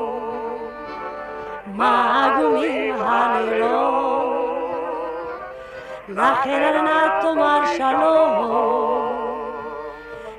[1.66, 4.40] מעגומים הלילות,
[6.08, 9.06] לכן נא תאמר שלום,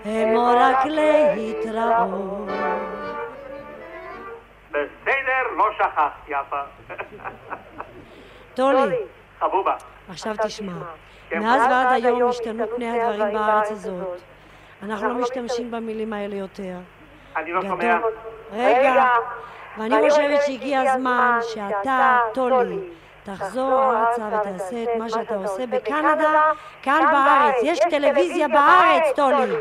[0.05, 2.49] אמור רק להתראות.
[4.69, 6.61] בסדר, לא שכחת, יפה.
[8.53, 8.95] טולי,
[9.39, 9.75] חבובה.
[10.09, 10.73] עכשיו תשמע,
[11.31, 14.21] מאז ועד היום השתנו פני הדברים בארץ הזאת.
[14.83, 16.77] אנחנו לא משתמשים במילים האלה יותר.
[17.35, 17.61] אני לא.
[17.61, 17.97] שומע.
[18.53, 19.05] רגע,
[19.77, 22.79] ואני חושבת שהגיע הזמן שאתה, טולי,
[23.23, 26.51] תחזור ארצה ותעשה את מה שאתה עושה בקנדה,
[26.83, 27.55] כאן בארץ.
[27.63, 29.53] יש טלוויזיה בארץ, טולי.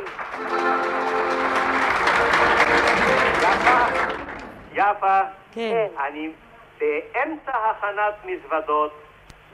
[3.42, 3.80] יפה,
[4.72, 5.20] יפה.
[5.52, 5.87] כן.
[6.06, 6.30] אני
[6.78, 8.92] באמצע הכנת מזוודות,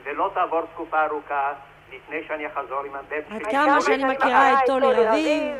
[0.05, 1.53] ולא תעבור תקופה ארוכה
[1.93, 3.37] לפני שאני אחזור עם הבן שלי.
[3.37, 5.57] עד כמה שאני מכירה את טולי רביב,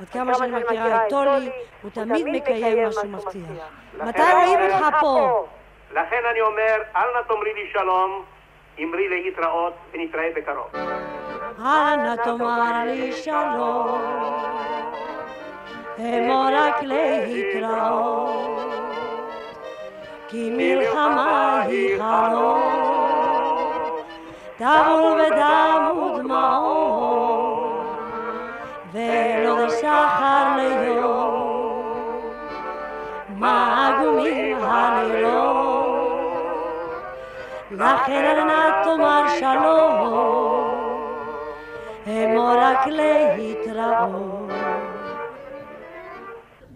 [0.00, 1.50] עד כמה שאני מכירה את טולי,
[1.82, 3.68] הוא תמיד מקיים מה שהוא מבטיח.
[4.04, 5.46] מתי רואים אותך פה?
[5.92, 8.24] לכן אני אומר, אל נא תאמרי לי שלום,
[8.82, 10.70] אמרי להתראות ונתראה בקרוב.
[11.64, 14.00] אל נא תאמר לי שלום,
[15.98, 18.60] אמור רק להתראות,
[20.28, 23.15] כי מלחמה היא חלום,
[24.58, 27.86] טבול ודם ודמעות,
[28.92, 32.20] ולא שחר ליום,
[33.28, 36.06] מעגומים הלילות,
[37.70, 40.76] לכן נא תאמר שלום,
[42.06, 44.50] אמור רק להתראות.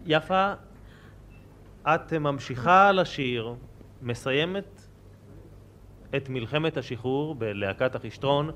[0.06, 0.52] יפה,
[1.86, 3.54] את ממשיכה לשיר,
[4.02, 4.89] מסיימת
[6.16, 8.50] את מלחמת השחרור בלהקת החישטרון,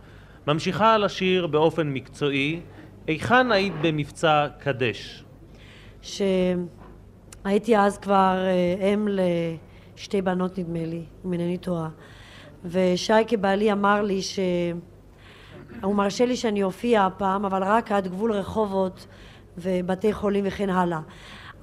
[0.47, 2.61] ממשיכה לשיר באופן מקצועי.
[3.07, 5.25] היכן היית במבצע קדש?
[6.03, 9.09] שהייתי אז כבר אה, אם
[9.97, 11.89] לשתי בנות נדמה לי, אם אינני טועה.
[12.65, 19.07] ושייקה בעלי אמר לי שהוא מרשה לי שאני אופיע הפעם, אבל רק עד גבול רחובות
[19.59, 21.01] ובתי חולים וכן הלאה.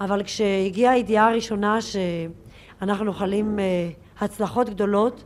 [0.02, 5.24] אבל כשהגיעה הידיעה הראשונה שאנחנו נוחלים אה, הצלחות גדולות,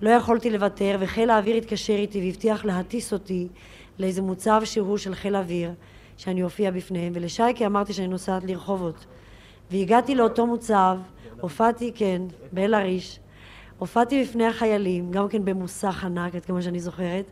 [0.00, 3.48] לא יכולתי לוותר, וחיל האוויר התקשר איתי והבטיח להטיס אותי
[3.98, 5.70] לאיזה מוצב שהוא של חיל אוויר,
[6.16, 9.06] שאני אופיע בפניהם, ולשייקה אמרתי שאני נוסעת לרחובות.
[9.70, 10.98] והגעתי לאותו מוצב,
[11.40, 13.20] הופעתי, כן, באל-עריש,
[13.78, 17.30] הופעתי בפני החיילים, גם כן במוסך ענק, עד כמה שאני זוכרת,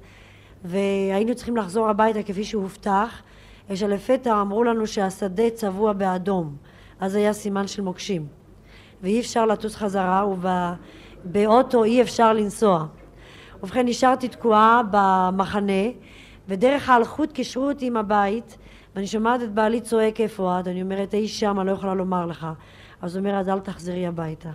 [0.64, 3.22] והיינו צריכים לחזור הביתה כפי שהובטח,
[3.68, 6.56] כשלפתע אמרו לנו שהשדה צבוע באדום,
[7.00, 8.26] אז היה סימן של מוקשים,
[9.02, 10.24] ואי אפשר לטוס חזרה,
[11.24, 12.86] ובאוטו אי אפשר לנסוע.
[13.62, 15.82] ובכן, נשארתי תקועה במחנה,
[16.48, 18.58] ודרך האלחוט קישרו אותי עם הבית,
[18.94, 22.46] ואני שומעת את בעלי צועק איפה את, אני אומרת, היא שמה, לא יכולה לומר לך.
[23.02, 24.50] אז הוא אומר, אז אל תחזרי הביתה.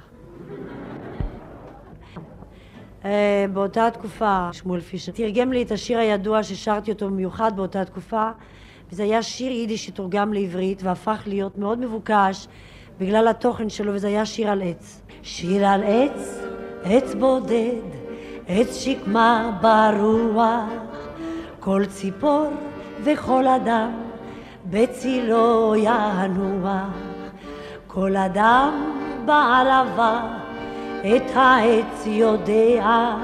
[3.06, 8.30] אה, באותה תקופה, שמואל פישר תרגם לי את השיר הידוע ששרתי אותו במיוחד באותה תקופה,
[8.92, 12.48] וזה היה שיר יידיש שתורגם לעברית והפך להיות מאוד מבוקש
[13.00, 15.02] בגלל התוכן שלו, וזה היה שיר על עץ.
[15.24, 16.40] שיר על עץ,
[16.84, 17.82] עץ בודד,
[18.48, 20.64] עץ שקמה ברוח,
[21.60, 22.48] כל ציפור
[23.04, 23.92] וכל אדם
[24.70, 26.88] בצילו ינוח,
[27.88, 28.92] כל אדם
[29.26, 30.22] בעלבה
[31.00, 33.16] את העץ יודע,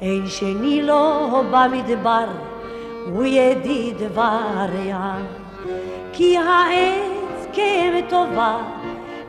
[0.00, 2.26] אין שני לו במדבר
[3.06, 5.16] הוא ידיד ורע,
[6.12, 8.58] כי העץ כמטובה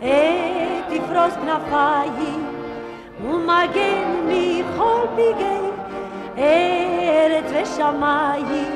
[0.02, 2.42] עת תפרוס כנפיים,
[3.23, 5.69] ומגן מכל פגעי
[6.38, 8.73] ארץ ושמיים.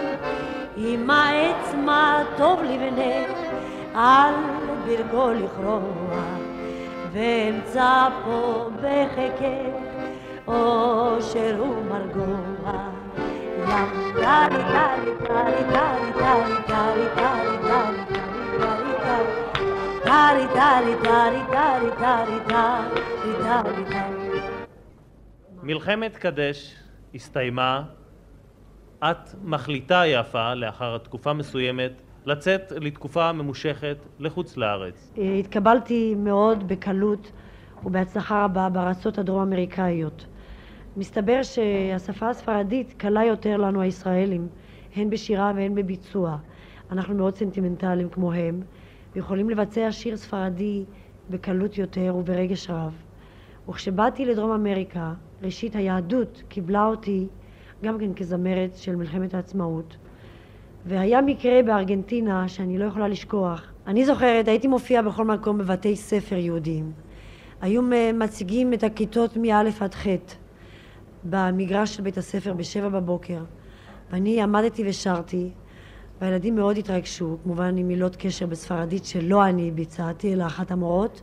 [0.78, 3.26] אם העץ מה טוב לבנה,
[3.94, 4.34] על
[4.86, 6.22] ברגו לכרוע,
[7.12, 9.98] ואמצא פה בחיקך
[10.48, 12.98] אושר ומרגוע.
[13.58, 17.98] ים טלי טלי טלי טלי טלי טלי טלי טלי
[20.04, 22.40] טלי טלי טלי טלי טלי טלי טלי
[23.44, 24.27] טלי טלי
[25.64, 26.76] מלחמת קדש
[27.16, 27.84] הסתיימה,
[29.00, 31.92] את מחליטה יפה, לאחר תקופה מסוימת,
[32.26, 35.14] לצאת לתקופה ממושכת לחוץ לארץ.
[35.40, 37.32] התקבלתי מאוד בקלות
[37.86, 40.26] ובהצלחה רבה בארצות הדרום אמריקאיות.
[40.98, 44.48] מסתבר שהשפה הספרדית קלה יותר לנו הישראלים,
[44.96, 46.38] הן בשירה והן בביצוע.
[46.92, 48.62] אנחנו מאוד סנטימנטליים כמוהם,
[49.16, 50.86] ויכולים לבצע שיר ספרדי
[51.30, 52.94] בקלות יותר וברגש רב.
[53.70, 57.28] וכשבאתי לדרום אמריקה, ראשית היהדות קיבלה אותי
[57.84, 59.98] גם כן כזמרת של מלחמת העצמאות.
[60.86, 63.72] והיה מקרה בארגנטינה שאני לא יכולה לשכוח.
[63.88, 66.92] אני זוכרת, הייתי מופיעה בכל מקום בבתי ספר יהודיים.
[67.62, 67.82] היו
[68.14, 70.08] מציגים את הכיתות מא' עד ח'
[71.24, 73.44] במגרש של בית הספר בשבע בבוקר.
[74.12, 75.50] ואני עמדתי ושרתי,
[76.22, 81.22] והילדים מאוד התרגשו, כמובן עם מילות קשר בספרדית שלא אני ביצעתי, אלא אחת המורות,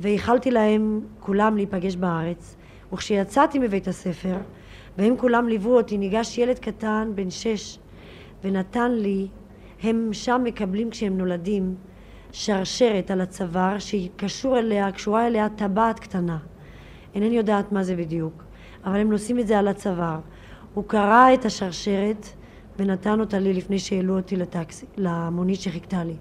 [0.00, 2.56] ואיחלתי להם כולם להיפגש בארץ.
[2.92, 4.36] וכשיצאתי מבית הספר,
[4.98, 7.78] והם כולם ליוו אותי, ניגש ילד קטן בן שש
[8.44, 9.28] ונתן לי,
[9.82, 11.74] הם שם מקבלים כשהם נולדים
[12.32, 16.38] שרשרת על הצוואר שהיא קשור אליה, קשורה אליה טבעת קטנה.
[17.14, 18.44] אינני יודעת מה זה בדיוק,
[18.84, 20.18] אבל הם נושאים את זה על הצוואר.
[20.74, 22.26] הוא קרע את השרשרת
[22.78, 26.14] ונתן אותה לי לפני שהעלו אותי לטקסי, למונית שחיכתה לי.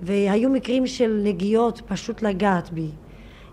[0.00, 2.90] והיו מקרים של נגיעות פשוט לגעת בי,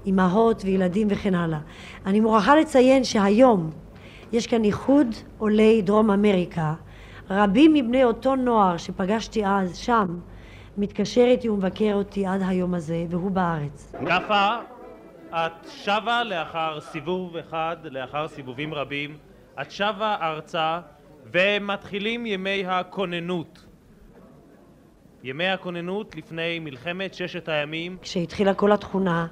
[0.06, 1.60] אימהות וילדים וכן הלאה.
[2.06, 3.70] אני מוכרחה לציין שהיום
[4.32, 6.74] יש כאן איחוד עולי דרום אמריקה.
[7.30, 10.20] רבים מבני אותו נוער שפגשתי אז שם,
[10.78, 13.96] מתקשר איתי ומבקר אותי עד היום הזה, והוא בארץ.
[14.02, 14.56] יפה,
[15.30, 19.18] את שבה לאחר סיבוב אחד, לאחר סיבובים רבים,
[19.62, 20.80] את שבה ארצה
[21.34, 23.66] ומתחילים ימי הכוננות.
[25.24, 27.98] ימי הכוננות לפני מלחמת ששת הימים.
[28.02, 29.28] כשהתחילה כל התכונה,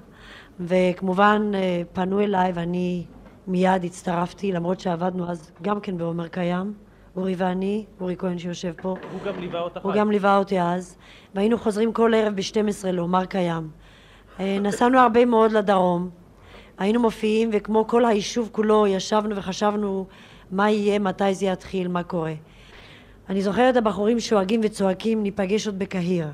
[0.59, 3.05] וכמובן אה, פנו אליי ואני
[3.47, 6.73] מיד הצטרפתי, למרות שעבדנו אז גם כן בעומר קיים,
[7.15, 8.89] אורי ואני, אורי כהן שיושב פה.
[8.89, 9.81] הוא גם ליווה אותך.
[9.83, 10.97] הוא גם ליווה אותי אז,
[11.35, 13.69] והיינו חוזרים כל ערב ב-12 לעומר קיים.
[14.39, 16.09] אה, נסענו הרבה מאוד לדרום,
[16.77, 20.05] היינו מופיעים, וכמו כל היישוב כולו, ישבנו וחשבנו
[20.51, 22.33] מה יהיה, מתי זה יתחיל, מה קורה.
[23.29, 26.27] אני זוכרת הבחורים שואגים וצועקים, ניפגש עוד בקהיר.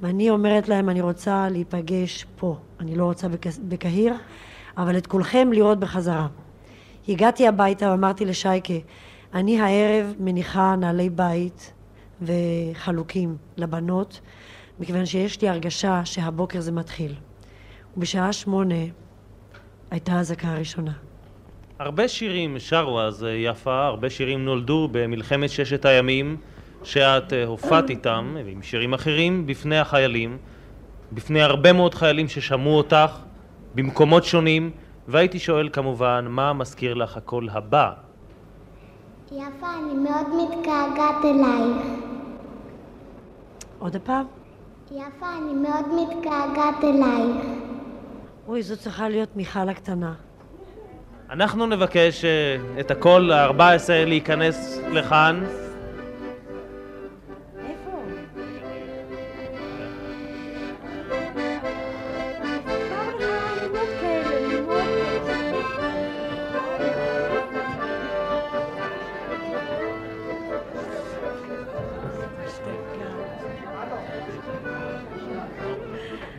[0.00, 2.56] ואני אומרת להם, אני רוצה להיפגש פה.
[2.80, 3.26] אני לא רוצה
[3.68, 4.14] בקהיר,
[4.76, 6.26] אבל את כולכם לראות בחזרה.
[7.08, 8.74] הגעתי הביתה ואמרתי לשייקה,
[9.34, 11.72] אני הערב מניחה נעלי בית
[12.22, 14.20] וחלוקים לבנות,
[14.80, 17.14] מכיוון שיש לי הרגשה שהבוקר זה מתחיל.
[17.96, 18.84] ובשעה שמונה
[19.90, 20.92] הייתה האזעקה הראשונה.
[21.78, 26.36] הרבה שירים שרו אז אה, יפה, הרבה שירים נולדו במלחמת ששת הימים
[26.82, 30.38] שאת אה, הופעת איתם, ועם שירים אחרים, בפני החיילים,
[31.12, 33.18] בפני הרבה מאוד חיילים ששמעו אותך
[33.74, 34.70] במקומות שונים,
[35.08, 37.92] והייתי שואל כמובן, מה מזכיר לך הקול הבא?
[39.32, 41.86] יפה, אני מאוד מתגעגעת אלייך.
[43.78, 44.26] עוד פעם?
[44.90, 47.46] יפה, אני מאוד מתגעגעת אלייך.
[48.46, 50.12] אוי, זו צריכה להיות מיכל הקטנה.
[51.30, 55.44] אנחנו נבקש uh, את הקול ה-14 להיכנס לכאן.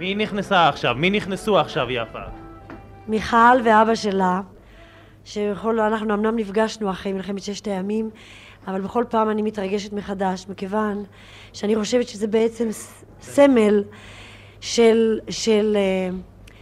[0.09, 0.95] מי נכנסה עכשיו?
[0.97, 2.19] מי נכנסו עכשיו, יפה?
[3.07, 4.41] מיכל ואבא שלה,
[5.25, 8.09] שיכול, אנחנו אמנם נפגשנו אחרי מלחמת ששת הימים,
[8.67, 11.03] אבל בכל פעם אני מתרגשת מחדש, מכיוון
[11.53, 12.67] שאני חושבת שזה בעצם
[13.21, 13.83] סמל
[14.61, 16.17] של, של, אה,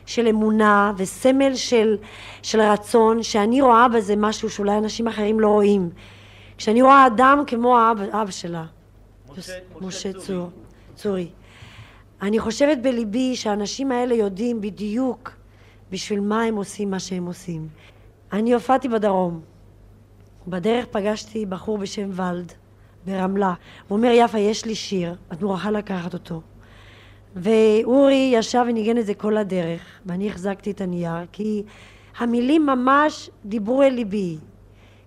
[0.05, 1.97] של אמונה וסמל של,
[2.41, 5.89] של רצון, שאני רואה בזה משהו שאולי אנשים אחרים לא רואים.
[6.57, 8.65] כשאני רואה אדם כמו האבא, אבא שלה,
[9.37, 10.49] משה, משה צור,
[10.95, 11.27] צורי.
[12.21, 15.31] אני חושבת בליבי שהאנשים האלה יודעים בדיוק
[15.91, 17.67] בשביל מה הם עושים מה שהם עושים.
[18.33, 19.41] אני הופעתי בדרום.
[20.47, 22.51] בדרך פגשתי בחור בשם ולד,
[23.05, 23.53] ברמלה.
[23.87, 26.41] הוא אומר, יפה, יש לי שיר, את מוכרחה לקחת אותו.
[27.35, 31.63] ואורי ישב וניגן את זה כל הדרך, ואני החזקתי את הנייר, כי
[32.17, 34.37] המילים ממש דיברו אל ליבי,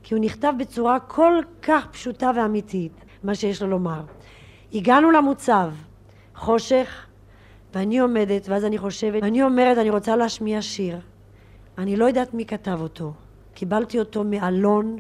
[0.03, 2.93] כי הוא נכתב בצורה כל כך פשוטה ואמיתית,
[3.25, 4.01] מה שיש לו לומר.
[4.73, 5.71] הגענו למוצב,
[6.41, 7.07] חושך,
[7.75, 10.99] ואני עומדת, ואז אני חושבת, ואני אומרת, אני רוצה להשמיע שיר.
[11.79, 13.13] אני לא יודעת מי כתב אותו.
[13.55, 14.99] קיבלתי אותו מאלון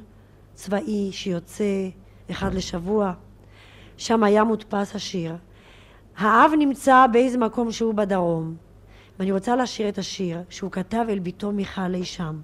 [0.55, 1.88] צבאי שיוצא
[2.30, 3.12] אחד לשבוע.
[3.97, 5.36] שם היה מודפס השיר.
[6.16, 8.55] האב נמצא באיזה מקום שהוא בדרום,
[9.18, 12.41] ואני רוצה לשיר את השיר שהוא כתב אל ביתו מיכל אי שם.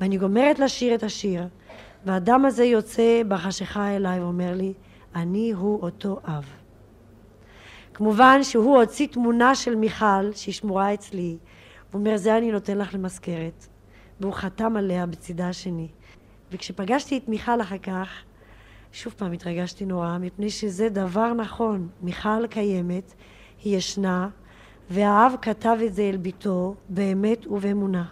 [0.00, 1.42] ואני גומרת לשיר את השיר,
[2.04, 4.72] והאדם הזה יוצא בחשיכה אליי ואומר לי,
[5.14, 6.57] אני הוא אותו אב.
[7.98, 11.36] כמובן שהוא הוציא תמונה של מיכל שהיא שמורה אצלי,
[11.92, 13.66] הוא אומר זה אני נותן לך למזכרת,
[14.20, 15.88] והוא חתם עליה בצידה השני.
[16.52, 18.08] וכשפגשתי את מיכל אחר כך,
[18.92, 21.88] שוב פעם התרגשתי נורא, מפני שזה דבר נכון.
[22.02, 23.14] מיכל קיימת,
[23.64, 24.28] היא ישנה,
[24.90, 28.04] והאב כתב את זה אל ביתו באמת ובאמונה.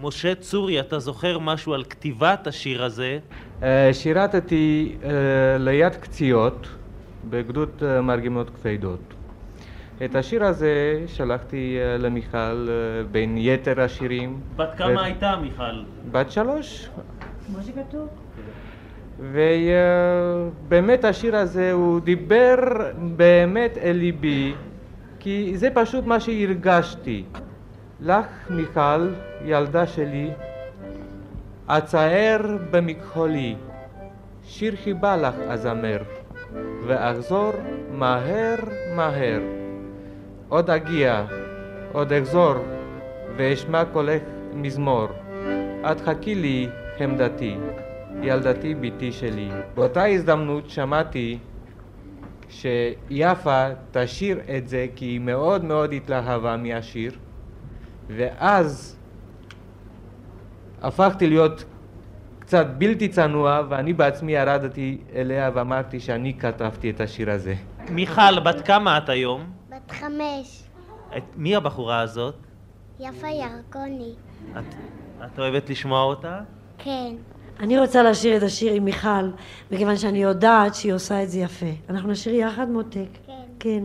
[0.00, 3.18] משה צורי, אתה זוכר משהו על כתיבת השיר הזה?
[3.62, 5.10] אה, שירתתי אה,
[5.58, 6.68] ליד קציעות
[7.30, 9.14] בגדוד אה, מרגמות כבדות.
[10.04, 12.68] את השיר הזה שלחתי למיכל
[13.10, 14.40] בין יתר השירים.
[14.56, 15.00] בת כמה ו...
[15.00, 15.82] הייתה מיכל?
[16.10, 16.90] בת שלוש.
[17.46, 18.08] כמו שכתוב.
[19.18, 22.56] ובאמת השיר הזה הוא דיבר
[23.16, 24.54] באמת אל ליבי
[25.20, 27.24] כי זה פשוט מה שהרגשתי.
[28.00, 29.08] לך מיכל,
[29.44, 30.30] ילדה שלי,
[31.66, 33.56] אצער במכחולי,
[34.44, 36.02] שיר חיבה לך אזמר,
[36.86, 37.52] ואחזור
[37.90, 38.56] מהר
[38.94, 39.40] מהר.
[40.48, 41.24] עוד אגיע,
[41.92, 42.54] עוד אחזור,
[43.36, 44.22] ואשמע קולך
[44.52, 45.06] מזמור.
[45.92, 46.68] את חכי לי,
[46.98, 47.56] חמדתי.
[48.22, 49.48] ילדתי בתי שלי.
[49.74, 51.38] באותה הזדמנות שמעתי
[52.48, 57.12] שיפה תשאיר את זה כי היא מאוד מאוד התלהבה מהשיר
[58.08, 58.96] ואז
[60.82, 61.64] הפכתי להיות
[62.54, 67.54] קצת בלתי צנוע ואני בעצמי ירדתי אליה ואמרתי שאני כתבתי את השיר הזה.
[67.90, 69.50] מיכל, בת כמה את היום?
[69.70, 70.62] בת חמש.
[71.16, 72.34] את, מי הבחורה הזאת?
[73.00, 74.12] יפה ירקוני.
[74.58, 74.74] את,
[75.24, 76.40] את אוהבת לשמוע אותה?
[76.78, 77.14] כן.
[77.60, 79.30] אני רוצה לשיר את השיר עם מיכל,
[79.70, 81.72] מכיוון שאני יודעת שהיא עושה את זה יפה.
[81.90, 83.08] אנחנו נשיר יחד מותק.
[83.26, 83.32] כן.
[83.60, 83.84] כן.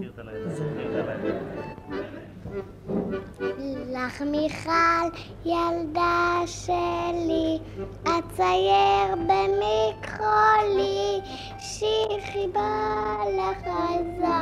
[3.94, 5.08] לך מיכל,
[5.46, 7.60] ילדה שלי,
[8.04, 11.20] אצייר במכחולי,
[11.60, 14.38] שיר חיבה לך עזה,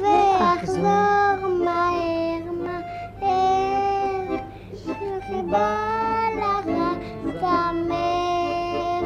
[0.00, 4.36] ואחזור מהר מהר,
[4.84, 5.76] שיר חיבה
[6.36, 6.66] לך
[7.40, 9.02] צמר,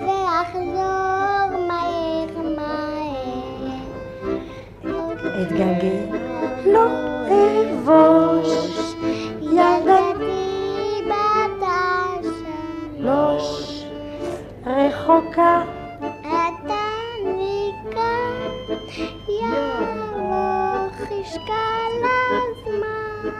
[0.00, 3.74] ואחזור מהר מהר.
[5.42, 6.33] אתגעגע,
[6.66, 6.86] לא
[7.26, 8.94] אבוש,
[9.40, 11.62] ילדתי בת
[13.00, 13.84] השלוש,
[14.66, 15.62] רחוקה
[16.20, 16.84] אתה
[17.24, 18.14] ניקה,
[19.28, 23.30] ירוך ישקל הזמן.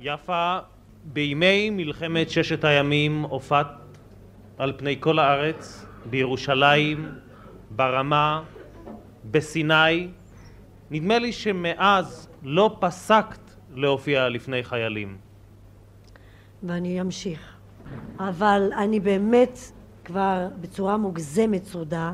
[0.00, 0.58] יפה,
[1.12, 3.66] בימי מלחמת ששת הימים הופעת
[4.58, 7.08] על פני כל הארץ, בירושלים,
[7.70, 8.42] ברמה,
[9.30, 10.08] בסיני.
[10.90, 13.40] נדמה לי שמאז לא פסקת
[13.74, 15.16] להופיע לפני חיילים.
[16.62, 17.56] ואני אמשיך.
[18.18, 19.58] אבל אני באמת
[20.04, 22.12] כבר בצורה מוגזמת צרודה,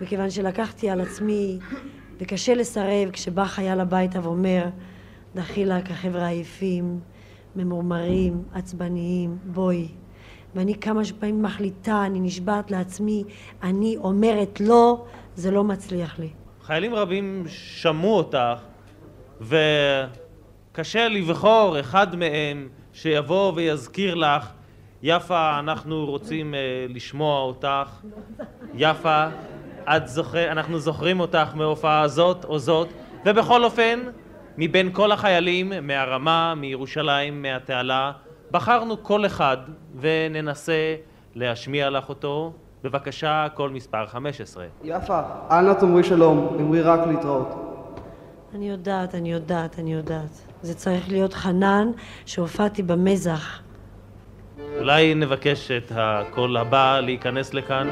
[0.00, 1.58] מכיוון שלקחתי על עצמי,
[2.18, 4.64] וקשה לסרב כשבא חייל הביתה ואומר,
[5.34, 7.00] דחילק, החבר'ה עייפים,
[7.56, 9.88] ממורמרים, עצבניים, בואי.
[10.54, 13.24] ואני כמה פעמים מחליטה, אני נשבעת לעצמי,
[13.62, 15.04] אני אומרת לא,
[15.34, 16.28] זה לא מצליח לי.
[16.62, 18.60] חיילים רבים שמעו אותך,
[19.40, 24.52] וקשה לבחור אחד מהם שיבוא ויזכיר לך,
[25.02, 28.00] יפה, אנחנו רוצים uh, לשמוע אותך.
[28.74, 29.26] יפה,
[29.84, 32.88] את זוכר, אנחנו זוכרים אותך מההופעה הזאת או זאת,
[33.26, 34.00] ובכל אופן,
[34.58, 38.12] מבין כל החיילים, מהרמה, מירושלים, מהתעלה,
[38.50, 39.56] בחרנו כל אחד
[40.00, 40.96] וננסה
[41.34, 42.52] להשמיע לך אותו.
[42.84, 44.64] בבקשה, קול מספר 15.
[44.84, 47.48] יפה, אנא תאמרי שלום, אמרי רק להתראות.
[48.54, 50.40] אני יודעת, אני יודעת, אני יודעת.
[50.62, 51.90] זה צריך להיות חנן
[52.26, 53.60] שהופעתי במזח.
[54.78, 57.88] אולי נבקש את הקול הבא להיכנס לכאן?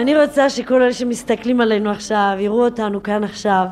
[0.00, 3.66] אני רוצה שכל אלה שמסתכלים עלינו עכשיו, יראו אותנו כאן עכשיו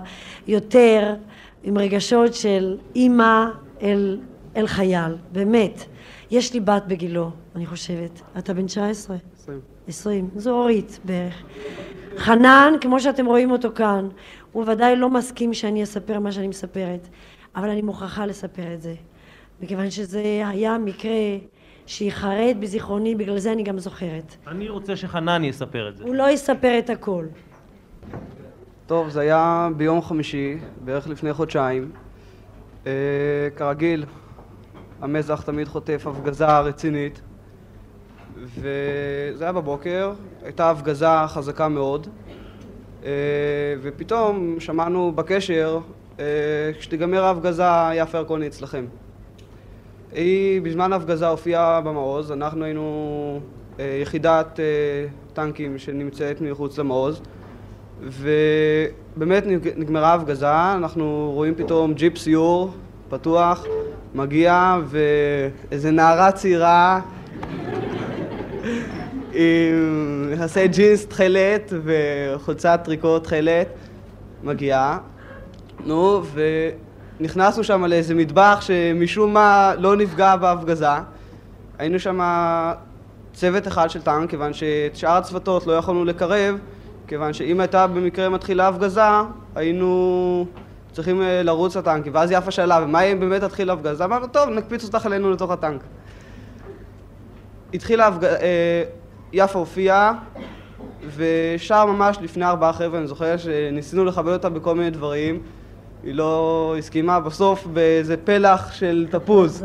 [0.46, 1.14] יותר
[1.62, 3.44] עם רגשות של אימא
[3.82, 4.18] אל,
[4.56, 5.84] אל חייל, באמת.
[6.30, 8.22] יש לי בת בגילו, אני חושבת.
[8.38, 9.16] אתה בן 19?
[9.42, 9.60] 20.
[9.88, 10.28] 20.
[10.36, 11.42] זו אורית בערך.
[12.16, 14.08] חנן, כמו שאתם רואים אותו כאן,
[14.52, 17.08] הוא ודאי לא מסכים שאני אספר מה שאני מספרת,
[17.56, 18.94] אבל אני מוכרחה לספר את זה.
[19.60, 21.10] מכיוון שזה היה מקרה
[21.88, 24.36] שיחרד בזיכרוני, בגלל זה אני גם זוכרת.
[24.46, 26.04] אני רוצה שחנן יספר את זה.
[26.04, 27.26] הוא לא יספר את הכל.
[28.86, 31.90] טוב, זה היה ביום חמישי, בערך לפני חודשיים.
[32.86, 32.92] אה,
[33.56, 34.04] כרגיל,
[35.00, 37.20] המזח תמיד חוטף הפגזה רצינית,
[38.44, 40.12] וזה היה בבוקר,
[40.42, 42.06] הייתה הפגזה חזקה מאוד,
[43.04, 43.10] אה,
[43.82, 45.80] ופתאום שמענו בקשר,
[46.20, 46.24] אה,
[46.78, 47.62] כשתיגמר ההפגזה
[47.94, 48.86] יפה ירקוני אצלכם.
[50.12, 53.40] היא בזמן ההפגזה הופיעה במעוז, אנחנו היינו
[53.80, 54.64] אה, יחידת אה,
[55.32, 57.22] טנקים שנמצאת מחוץ למעוז.
[58.02, 59.44] ובאמת
[59.76, 62.70] נגמרה ההפגזה, אנחנו רואים פתאום ג'יפ סיור
[63.08, 63.66] פתוח,
[64.14, 67.00] מגיע ואיזה נערה צעירה
[69.32, 73.68] עם יחסי ג'ינס תכלת וחולצת טריקו תכלת
[74.42, 74.98] מגיעה,
[75.86, 76.22] נו,
[77.20, 80.86] ונכנסנו שם לאיזה מטבח שמשום מה לא נפגע בהפגזה.
[81.78, 82.20] היינו שם
[83.32, 86.58] צוות אחד של טנק, כיוון שאת שאר הצוותות לא יכולנו לקרב,
[87.06, 89.00] כיוון שאם הייתה במקרה מתחילה הפגזה,
[89.54, 90.46] היינו
[90.92, 92.14] צריכים אה, לרוץ לטנקים.
[92.14, 94.04] ואז יפה שאלה, ומה אם באמת תתחיל הפגזה?
[94.04, 95.80] אמרנו, טוב, נקפיץ אותך אלינו לתוך הטנק.
[97.74, 98.82] התחילה הפגזה, אה,
[99.32, 100.12] יפה הופיעה,
[101.16, 105.42] ושם ממש לפני ארבעה חבר'ה, אני זוכר שניסינו לכבד אותה בכל מיני דברים,
[106.02, 109.64] היא לא הסכימה, בסוף באיזה פלח של תפוז.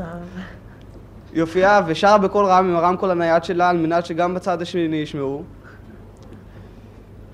[1.34, 5.44] היא הופיעה ושרה בקול רם עם הרמקול הנייד שלה על מנת שגם בצד השני ישמעו.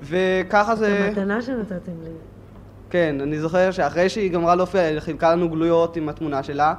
[0.03, 1.05] וככה זה...
[1.05, 2.09] זו מתנה שנתתם לי.
[2.89, 6.73] כן, אני זוכר שאחרי שהיא גמרה להופיע, היא חילקה לנו גלויות עם התמונה שלה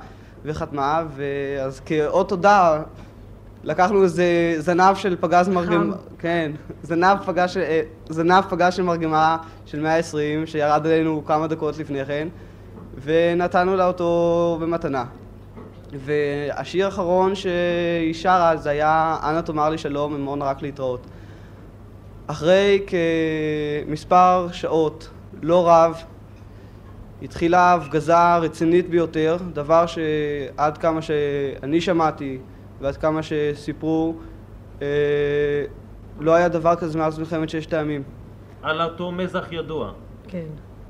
[0.45, 2.83] וחתמה, ואז כאות תודה
[3.65, 6.53] לקחנו איזה זנב של פגז מרגמה, כן,
[6.83, 9.37] זנב פגז, אה, זנב פגז של מרגמה
[9.67, 12.29] של 120 שירד עלינו כמה דקות לפני כן,
[13.05, 15.05] ונתנו לה אותו במתנה.
[15.93, 21.07] והשיר האחרון שהיא שרה זה היה אנא תאמר לי שלום, אמון רק להתראות.
[22.27, 22.87] אחרי
[23.87, 25.09] כמספר שעות,
[25.43, 26.03] לא רב,
[27.23, 32.39] התחילה הפגזה רצינית ביותר, דבר שעד כמה שאני שמעתי
[32.81, 34.15] ועד כמה שסיפרו,
[34.83, 34.87] אה,
[36.21, 38.03] לא היה דבר כזה מאז מלחמת ששת הימים.
[38.63, 39.93] על אותו מזח ידוע.
[40.29, 40.47] כן.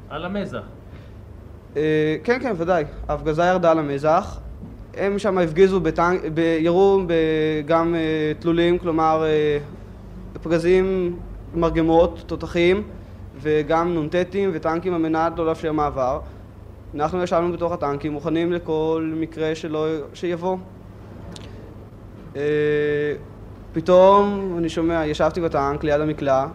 [0.09, 0.62] על המזח.
[1.76, 2.84] אה, כן, כן, ודאי.
[3.09, 4.41] ההפגזה ירדה על המזח.
[4.95, 7.03] הם שם הפגיזו, בטנק, ב, ירו
[7.66, 9.59] גם אה, תלולים, כלומר אה,
[10.43, 11.16] פגזים,
[11.55, 12.82] מרגמות, תותחים,
[13.36, 16.20] וגם נ"טים וטנקים על מנת לא לאפשר מעבר.
[16.95, 20.57] אנחנו ישבנו בתוך הטנקים, מוכנים לכל מקרה שלא, שיבוא.
[22.37, 22.43] אה,
[23.72, 26.47] פתאום אני שומע, ישבתי בטנק ליד המקלע,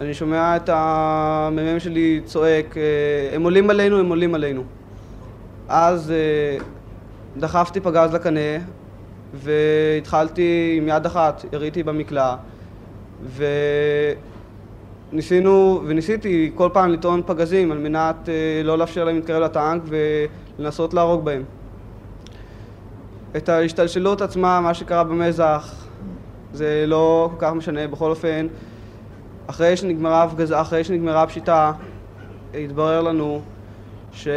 [0.00, 2.74] אני שומע את המ"מ שלי צועק,
[3.32, 4.62] הם עולים עלינו, הם עולים עלינו.
[5.68, 6.12] אז
[7.36, 8.58] דחפתי פגז לקנה
[9.34, 12.34] והתחלתי עם יד אחת, יריתי במקלע
[15.12, 19.82] וניסינו, וניסיתי כל פעם לטעון פגזים על מנת אה, לא לאפשר להם להתקרב לטנק
[20.58, 21.42] ולנסות להרוג בהם.
[23.36, 25.86] את ההשתלשלות עצמה, מה שקרה במזח,
[26.52, 28.46] זה לא כל כך משנה, בכל אופן,
[29.46, 31.72] אחרי שנגמרה אחרי שנגמרה הפשיטה,
[32.54, 33.40] התברר לנו
[34.12, 34.28] ש...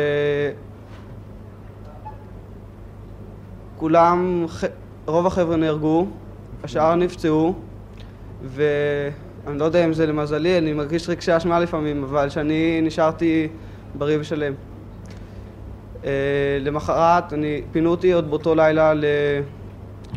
[3.77, 4.45] כולם,
[5.05, 6.07] רוב החבר'ה נהרגו,
[6.63, 7.53] השאר נפצעו,
[8.43, 13.47] ואני לא יודע אם זה למזלי, אני מרגיש רגשי אשמה לפעמים, אבל שאני נשארתי
[13.95, 14.53] בריא ושלם.
[16.07, 16.09] Uh,
[16.61, 18.93] למחרת, אני, פינו אותי עוד באותו לילה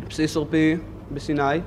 [0.03, 0.77] לבסיס עורפי
[1.13, 1.59] בסיני,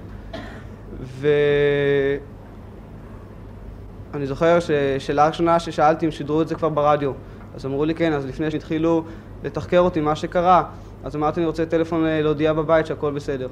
[4.12, 7.12] ואני זוכר ששאלה ראשונה ששאלתי אם שידרו את זה כבר ברדיו,
[7.54, 9.04] אז אמרו לי כן, אז לפני שהתחילו
[9.42, 10.64] לתחקר אותי מה שקרה,
[11.04, 13.48] אז אמרתי אני רוצה טלפון אה, להודיע בבית שהכל בסדר.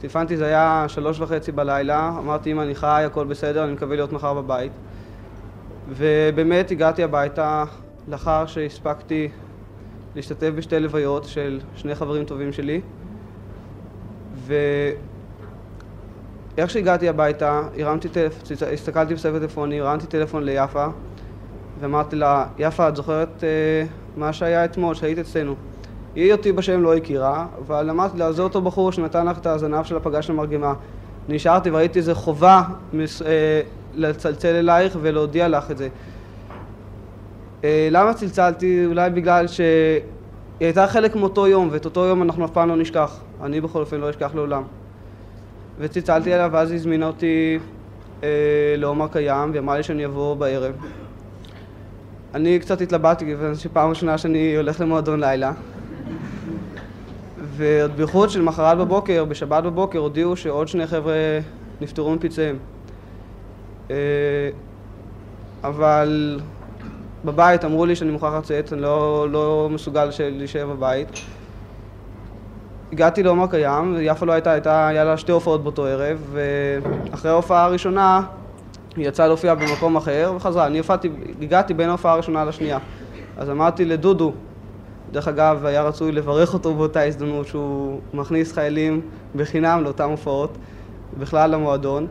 [0.00, 4.12] טלפנתי, זה היה שלוש וחצי בלילה, אמרתי אם אני חי, הכל בסדר, אני מקווה להיות
[4.12, 4.72] מחר בבית.
[5.88, 7.64] ובאמת הגעתי הביתה
[8.08, 9.28] לאחר שהספקתי
[10.16, 12.80] להשתתף בשתי לוויות של שני חברים טובים שלי.
[16.56, 20.86] ואיך שהגעתי הביתה, הרמתי טלפון, הסתכלתי בספר טלפוני, הרמתי טלפון ליפה
[21.80, 25.54] ואמרתי לה, יפה, את זוכרת uh, מה שהיה אתמול, שהיית אצלנו?
[26.14, 29.84] היא אותי בשם לא הכירה, אבל אמרתי לה, זה אותו בחור שנתן לך את הזנב
[29.84, 30.74] של הפגש של מרגמה.
[31.28, 33.60] נשארתי וראיתי איזה חובה מס, אה,
[33.94, 35.88] לצלצל אלייך ולהודיע לך את זה.
[37.64, 38.86] אה, למה צלצלתי?
[38.86, 39.68] אולי בגלל שהיא
[40.60, 43.20] הייתה חלק מאותו יום, ואת אותו יום אנחנו אף פעם לא נשכח.
[43.42, 44.62] אני בכל אופן לא אשכח לעולם.
[45.78, 47.58] וצלצלתי אליה, ואז היא הזמינה אותי
[48.22, 48.28] אה,
[48.76, 50.72] לעומר קיים, והיא אמרה לי שאני אבוא בערב.
[52.34, 55.52] אני קצת התלבטתי, כיוון שפעם ראשונה שאני הולך למועדון לילה.
[57.56, 61.14] ועוד בייחוד שלמחרת בבוקר, בשבת בבוקר, הודיעו שעוד שני חבר'ה
[61.80, 62.56] נפטרו מפצעיהם.
[63.90, 63.96] אה,
[65.64, 66.40] אבל
[67.24, 71.08] בבית אמרו לי שאני מוכרח לצאת, אני לא, לא מסוגל להישאר בבית.
[72.92, 76.36] הגעתי לעומר קיים, יפה לא הייתה, הייתה, היה לה שתי הופעות באותו ערב,
[77.12, 78.22] ואחרי ההופעה הראשונה
[78.96, 80.66] היא יצאה להופיע במקום אחר וחזרה.
[80.66, 81.10] אני הופעתי,
[81.42, 82.78] הגעתי בין ההופעה הראשונה לשנייה.
[83.36, 84.32] אז אמרתי לדודו,
[85.12, 89.00] דרך אגב, היה רצוי לברך אותו באותה הזדמנות שהוא מכניס חיילים
[89.36, 90.58] בחינם לאותן הופעות,
[91.18, 92.06] בכלל למועדון.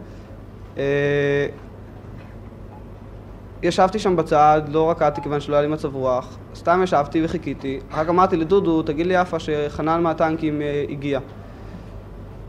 [3.63, 8.09] ישבתי שם בצד, לא רקדתי כיוון שלא היה לי מצב רוח, סתם ישבתי וחיכיתי, רק
[8.09, 11.19] אמרתי לדודו, תגיד לי יפה שחנן מהטנקים אה, הגיע.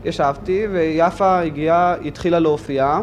[0.05, 2.99] ישבתי ויפה הגיעה, התחילה להופיע,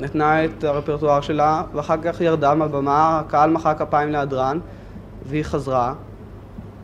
[0.00, 4.58] נתנה את הרפרטואר שלה, ואחר כך ירדה מהבמה, הקהל מחא כפיים להדרן,
[5.26, 5.94] והיא חזרה,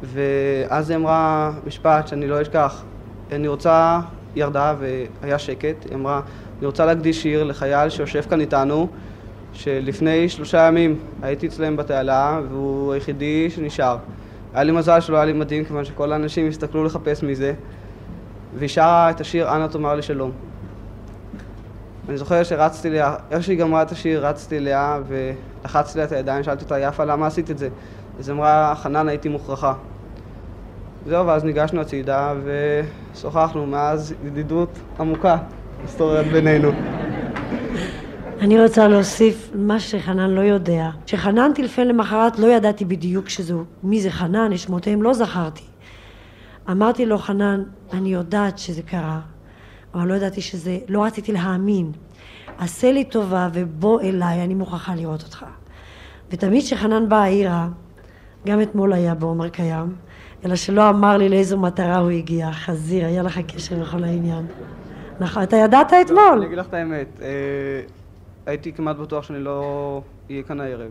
[0.03, 2.83] ואז היא אמרה משפט שאני לא אשכח,
[3.33, 4.01] אני רוצה,
[4.35, 6.21] היא ירדה והיה שקט, היא אמרה,
[6.59, 8.89] אני רוצה להקדיש שיר לחייל שיושב כאן איתנו,
[9.59, 13.97] שלפני שלושה ימים הייתי אצלם בתעלה, והוא היחידי שנשאר.
[14.55, 17.55] היה לי מזל שלא היה לי מדים, כיוון שכל האנשים הסתכלו לחפש מזה,
[18.59, 20.31] והיא שרה את השיר "אנא תאמר לי שלום".
[22.09, 26.43] אני זוכר שרצתי אליה, איך שהיא גמרה את השיר, רצתי אליה ולחצתי לה את הידיים,
[26.43, 27.69] שאלתי אותה, יפה, למה עשית את זה?
[28.19, 29.73] אז אמרה, חנן, הייתי מוכרחה.
[31.07, 32.35] זהו, ואז ניגשנו הצידה
[33.15, 35.37] ושוחחנו, מאז ידידות עמוקה
[35.83, 36.98] היסטוריית בינינו.
[38.41, 40.91] אני רוצה להוסיף מה שחנן לא יודע.
[41.07, 45.63] כשחנן טלפן למחרת לא ידעתי בדיוק שזו, מי זה חנן, את שמותיהם לא זכרתי.
[46.71, 47.63] אמרתי לו, חנן,
[47.93, 49.21] אני יודעת שזה קרה,
[49.95, 51.93] אבל לא ידעתי שזה, לא רציתי להאמין.
[52.59, 55.45] עשה לי טובה ובוא אליי, אני מוכרחה לראות אותך.
[56.31, 57.69] ותמיד כשחנן בא העירה,
[58.47, 59.95] גם אתמול היה בעומר קיים,
[60.45, 62.53] אלא שלא אמר לי לאיזו מטרה הוא הגיע.
[62.53, 64.47] חזיר, היה לך קשר לכל העניין.
[65.21, 66.33] נכון, אתה ידעת אתמול.
[66.37, 67.98] אני אגיד לך את האמת, אה,
[68.49, 70.91] הייתי כמעט בטוח שאני לא אהיה כאן הערב,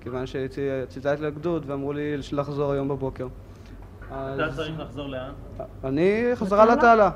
[0.00, 3.26] כיוון שצלצלתי לגדוד ואמרו לי לחזור היום בבוקר.
[4.08, 5.30] אתה צריך לחזור לאן?
[5.84, 7.10] אני חזרה לתעלה.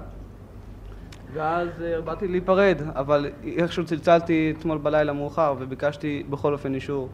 [1.32, 7.08] ואז אה, באתי להיפרד, אבל איכשהו צלצלתי אתמול בלילה מאוחר וביקשתי בכל אופן אישור.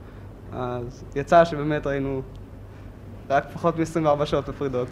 [0.53, 2.23] אז יצא שבאמת ראינו
[3.31, 4.89] רק פחות מ-24 שעות מפרידות.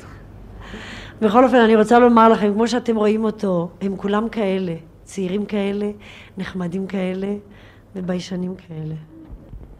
[1.21, 4.75] בכל אופן, אני רוצה לומר לכם, כמו שאתם רואים אותו, הם כולם כאלה,
[5.13, 5.91] צעירים כאלה,
[6.39, 7.35] נחמדים כאלה
[7.97, 8.95] וביישנים כאלה.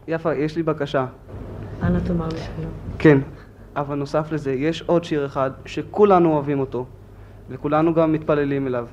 [0.07, 1.05] יפה, יש לי בקשה.
[1.83, 2.71] אנא תאמר לי שלום.
[2.99, 3.17] כן,
[3.75, 6.85] אבל נוסף לזה, יש עוד שיר אחד שכולנו אוהבים אותו,
[7.49, 8.87] וכולנו גם מתפללים אליו.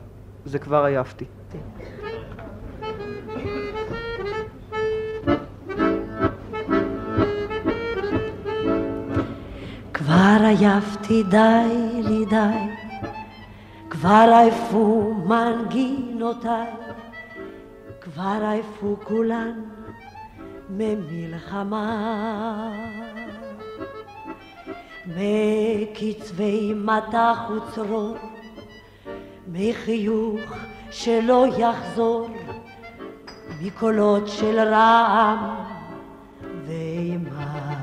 [0.44, 1.24] זה כבר עייפתי.
[9.92, 12.79] כבר עייפתי די לי די,
[14.00, 16.72] כבר עייפו מנגינותיי,
[18.00, 19.60] כבר עייפו כולן
[20.70, 21.92] ממלחמה.
[25.06, 28.16] מקצבי מטח וצרור,
[29.48, 30.40] מחיוך
[30.90, 32.28] שלא יחזור,
[33.62, 35.54] מקולות של רעם
[36.66, 37.74] ואימה.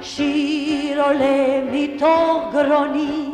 [0.00, 3.32] שיר עולה מתוך גרוני,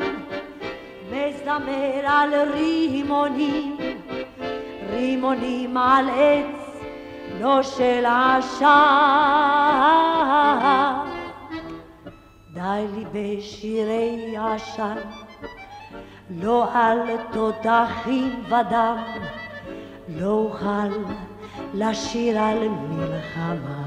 [1.47, 3.77] מזמר על רימונים,
[4.91, 6.81] רימונים על עץ,
[7.41, 8.67] לא של עשן.
[12.53, 14.97] די לי בשירי עשן,
[16.31, 17.01] לא על
[17.33, 18.97] תותחים ודם,
[20.09, 20.89] לא אוכל
[21.75, 23.83] לשיר על מלחמה.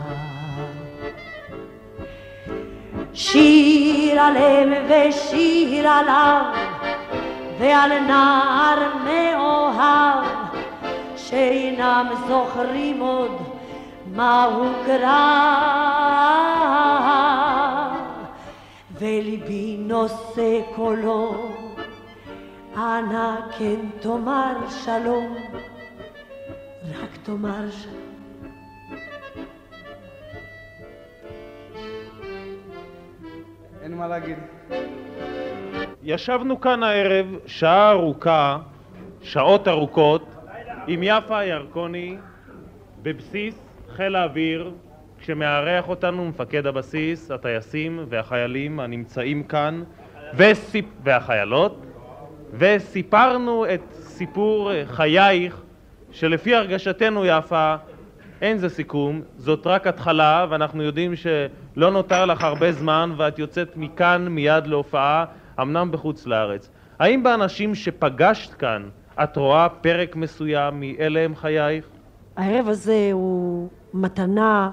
[3.14, 6.79] שיר עליהם ושיר עליו
[7.60, 10.26] ועל נער מאוהב
[11.16, 13.32] שאינם זוכרים עוד
[14.12, 15.10] מהו קרב
[18.94, 21.50] וליבי נושא קולו
[22.76, 25.36] אנא כן תאמר שלום
[27.02, 28.10] רק תאמר שלום
[33.82, 34.38] אין מה להגיד.
[36.04, 38.58] ישבנו כאן הערב שעה ארוכה,
[39.22, 40.36] שעות ארוכות,
[40.88, 42.18] עם יפה ירקוני
[43.02, 43.60] בבסיס
[43.96, 44.72] חיל האוויר
[45.20, 49.84] כשמארח אותנו מפקד הבסיס, הטייסים והחיילים הנמצאים כאן
[50.36, 50.86] וסיפ...
[51.04, 51.86] והחיילות
[52.54, 55.62] וסיפרנו את סיפור חייך
[56.12, 57.76] שלפי הרגשתנו יפה
[58.42, 63.78] אין זה סיכום, זאת רק התחלה ואנחנו יודעים שלא נותר לך הרבה זמן ואת יוצאת
[63.78, 65.26] מכאן מיד להופעה,
[65.62, 66.70] אמנם בחוץ לארץ.
[67.00, 68.90] האם באנשים שפגשת כאן
[69.24, 71.86] את רואה פרק מסוים מאלה הם חייך?
[72.38, 74.72] הערב הזה הוא מתנה,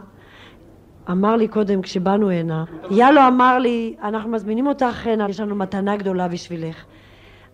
[1.10, 5.96] אמר לי קודם כשבאנו הנה, יאלו אמר לי, אנחנו מזמינים אותך הנה, יש לנו מתנה
[5.96, 6.84] גדולה בשבילך.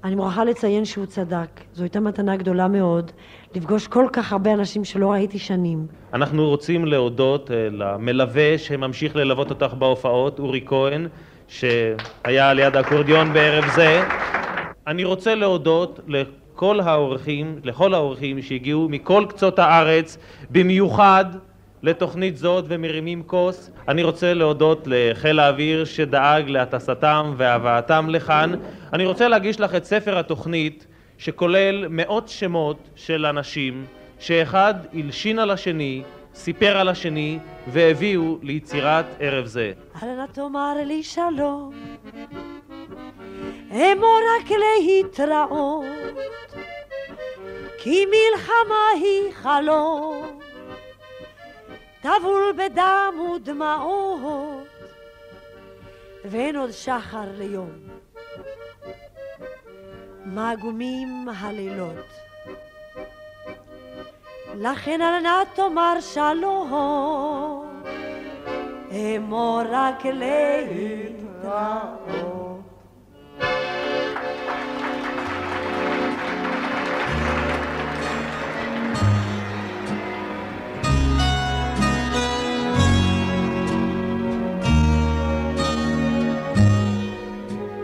[0.05, 3.11] אני מוכרחה לציין שהוא צדק, זו הייתה מתנה גדולה מאוד,
[3.55, 5.87] לפגוש כל כך הרבה אנשים שלא ראיתי שנים.
[6.13, 11.09] אנחנו רוצים להודות אה, למלווה שממשיך ללוות אותך בהופעות, אורי כהן,
[11.53, 14.03] שהיה על יד האקורדיון בערב זה.
[14.87, 20.19] אני רוצה להודות לכל האורחים, לכל האורחים שהגיעו מכל קצות הארץ,
[20.51, 21.25] במיוחד
[21.83, 23.71] לתוכנית זאת ומרימים כוס.
[23.89, 28.53] אני רוצה להודות לחיל האוויר שדאג להטסתם והבאתם לכאן.
[28.93, 30.87] אני רוצה להגיש לך את ספר התוכנית
[31.19, 33.85] שכולל מאות שמות של אנשים
[34.19, 36.03] שאחד הלשין על השני,
[36.35, 39.73] סיפר על השני והביאו ליצירת ערב זה.
[40.03, 41.73] אל נא תאמר לי שלום,
[43.71, 45.85] אמור רק להתראות,
[47.79, 50.39] כי מלחמה היא חלום.
[52.03, 54.69] טבול בדם ודמעות,
[56.25, 57.71] ואין עוד שחר ליום.
[60.25, 62.22] מעגומים הלילות.
[64.55, 66.73] לכן אל נא תאמר שלום,
[68.91, 71.33] אמור רק להתראות.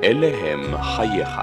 [0.04, 1.40] אלה הם חייך.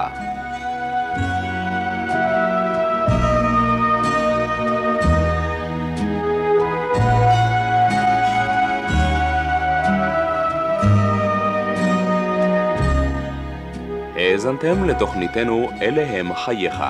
[14.36, 16.84] האזנתם לתוכניתנו אלה הם חייך,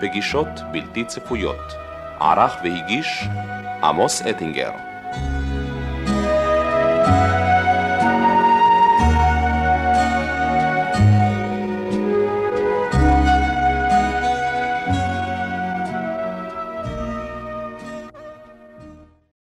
[0.00, 1.72] פגישות בלתי צפויות.
[2.20, 3.24] ערך והגיש
[3.82, 4.70] עמוס אטינגר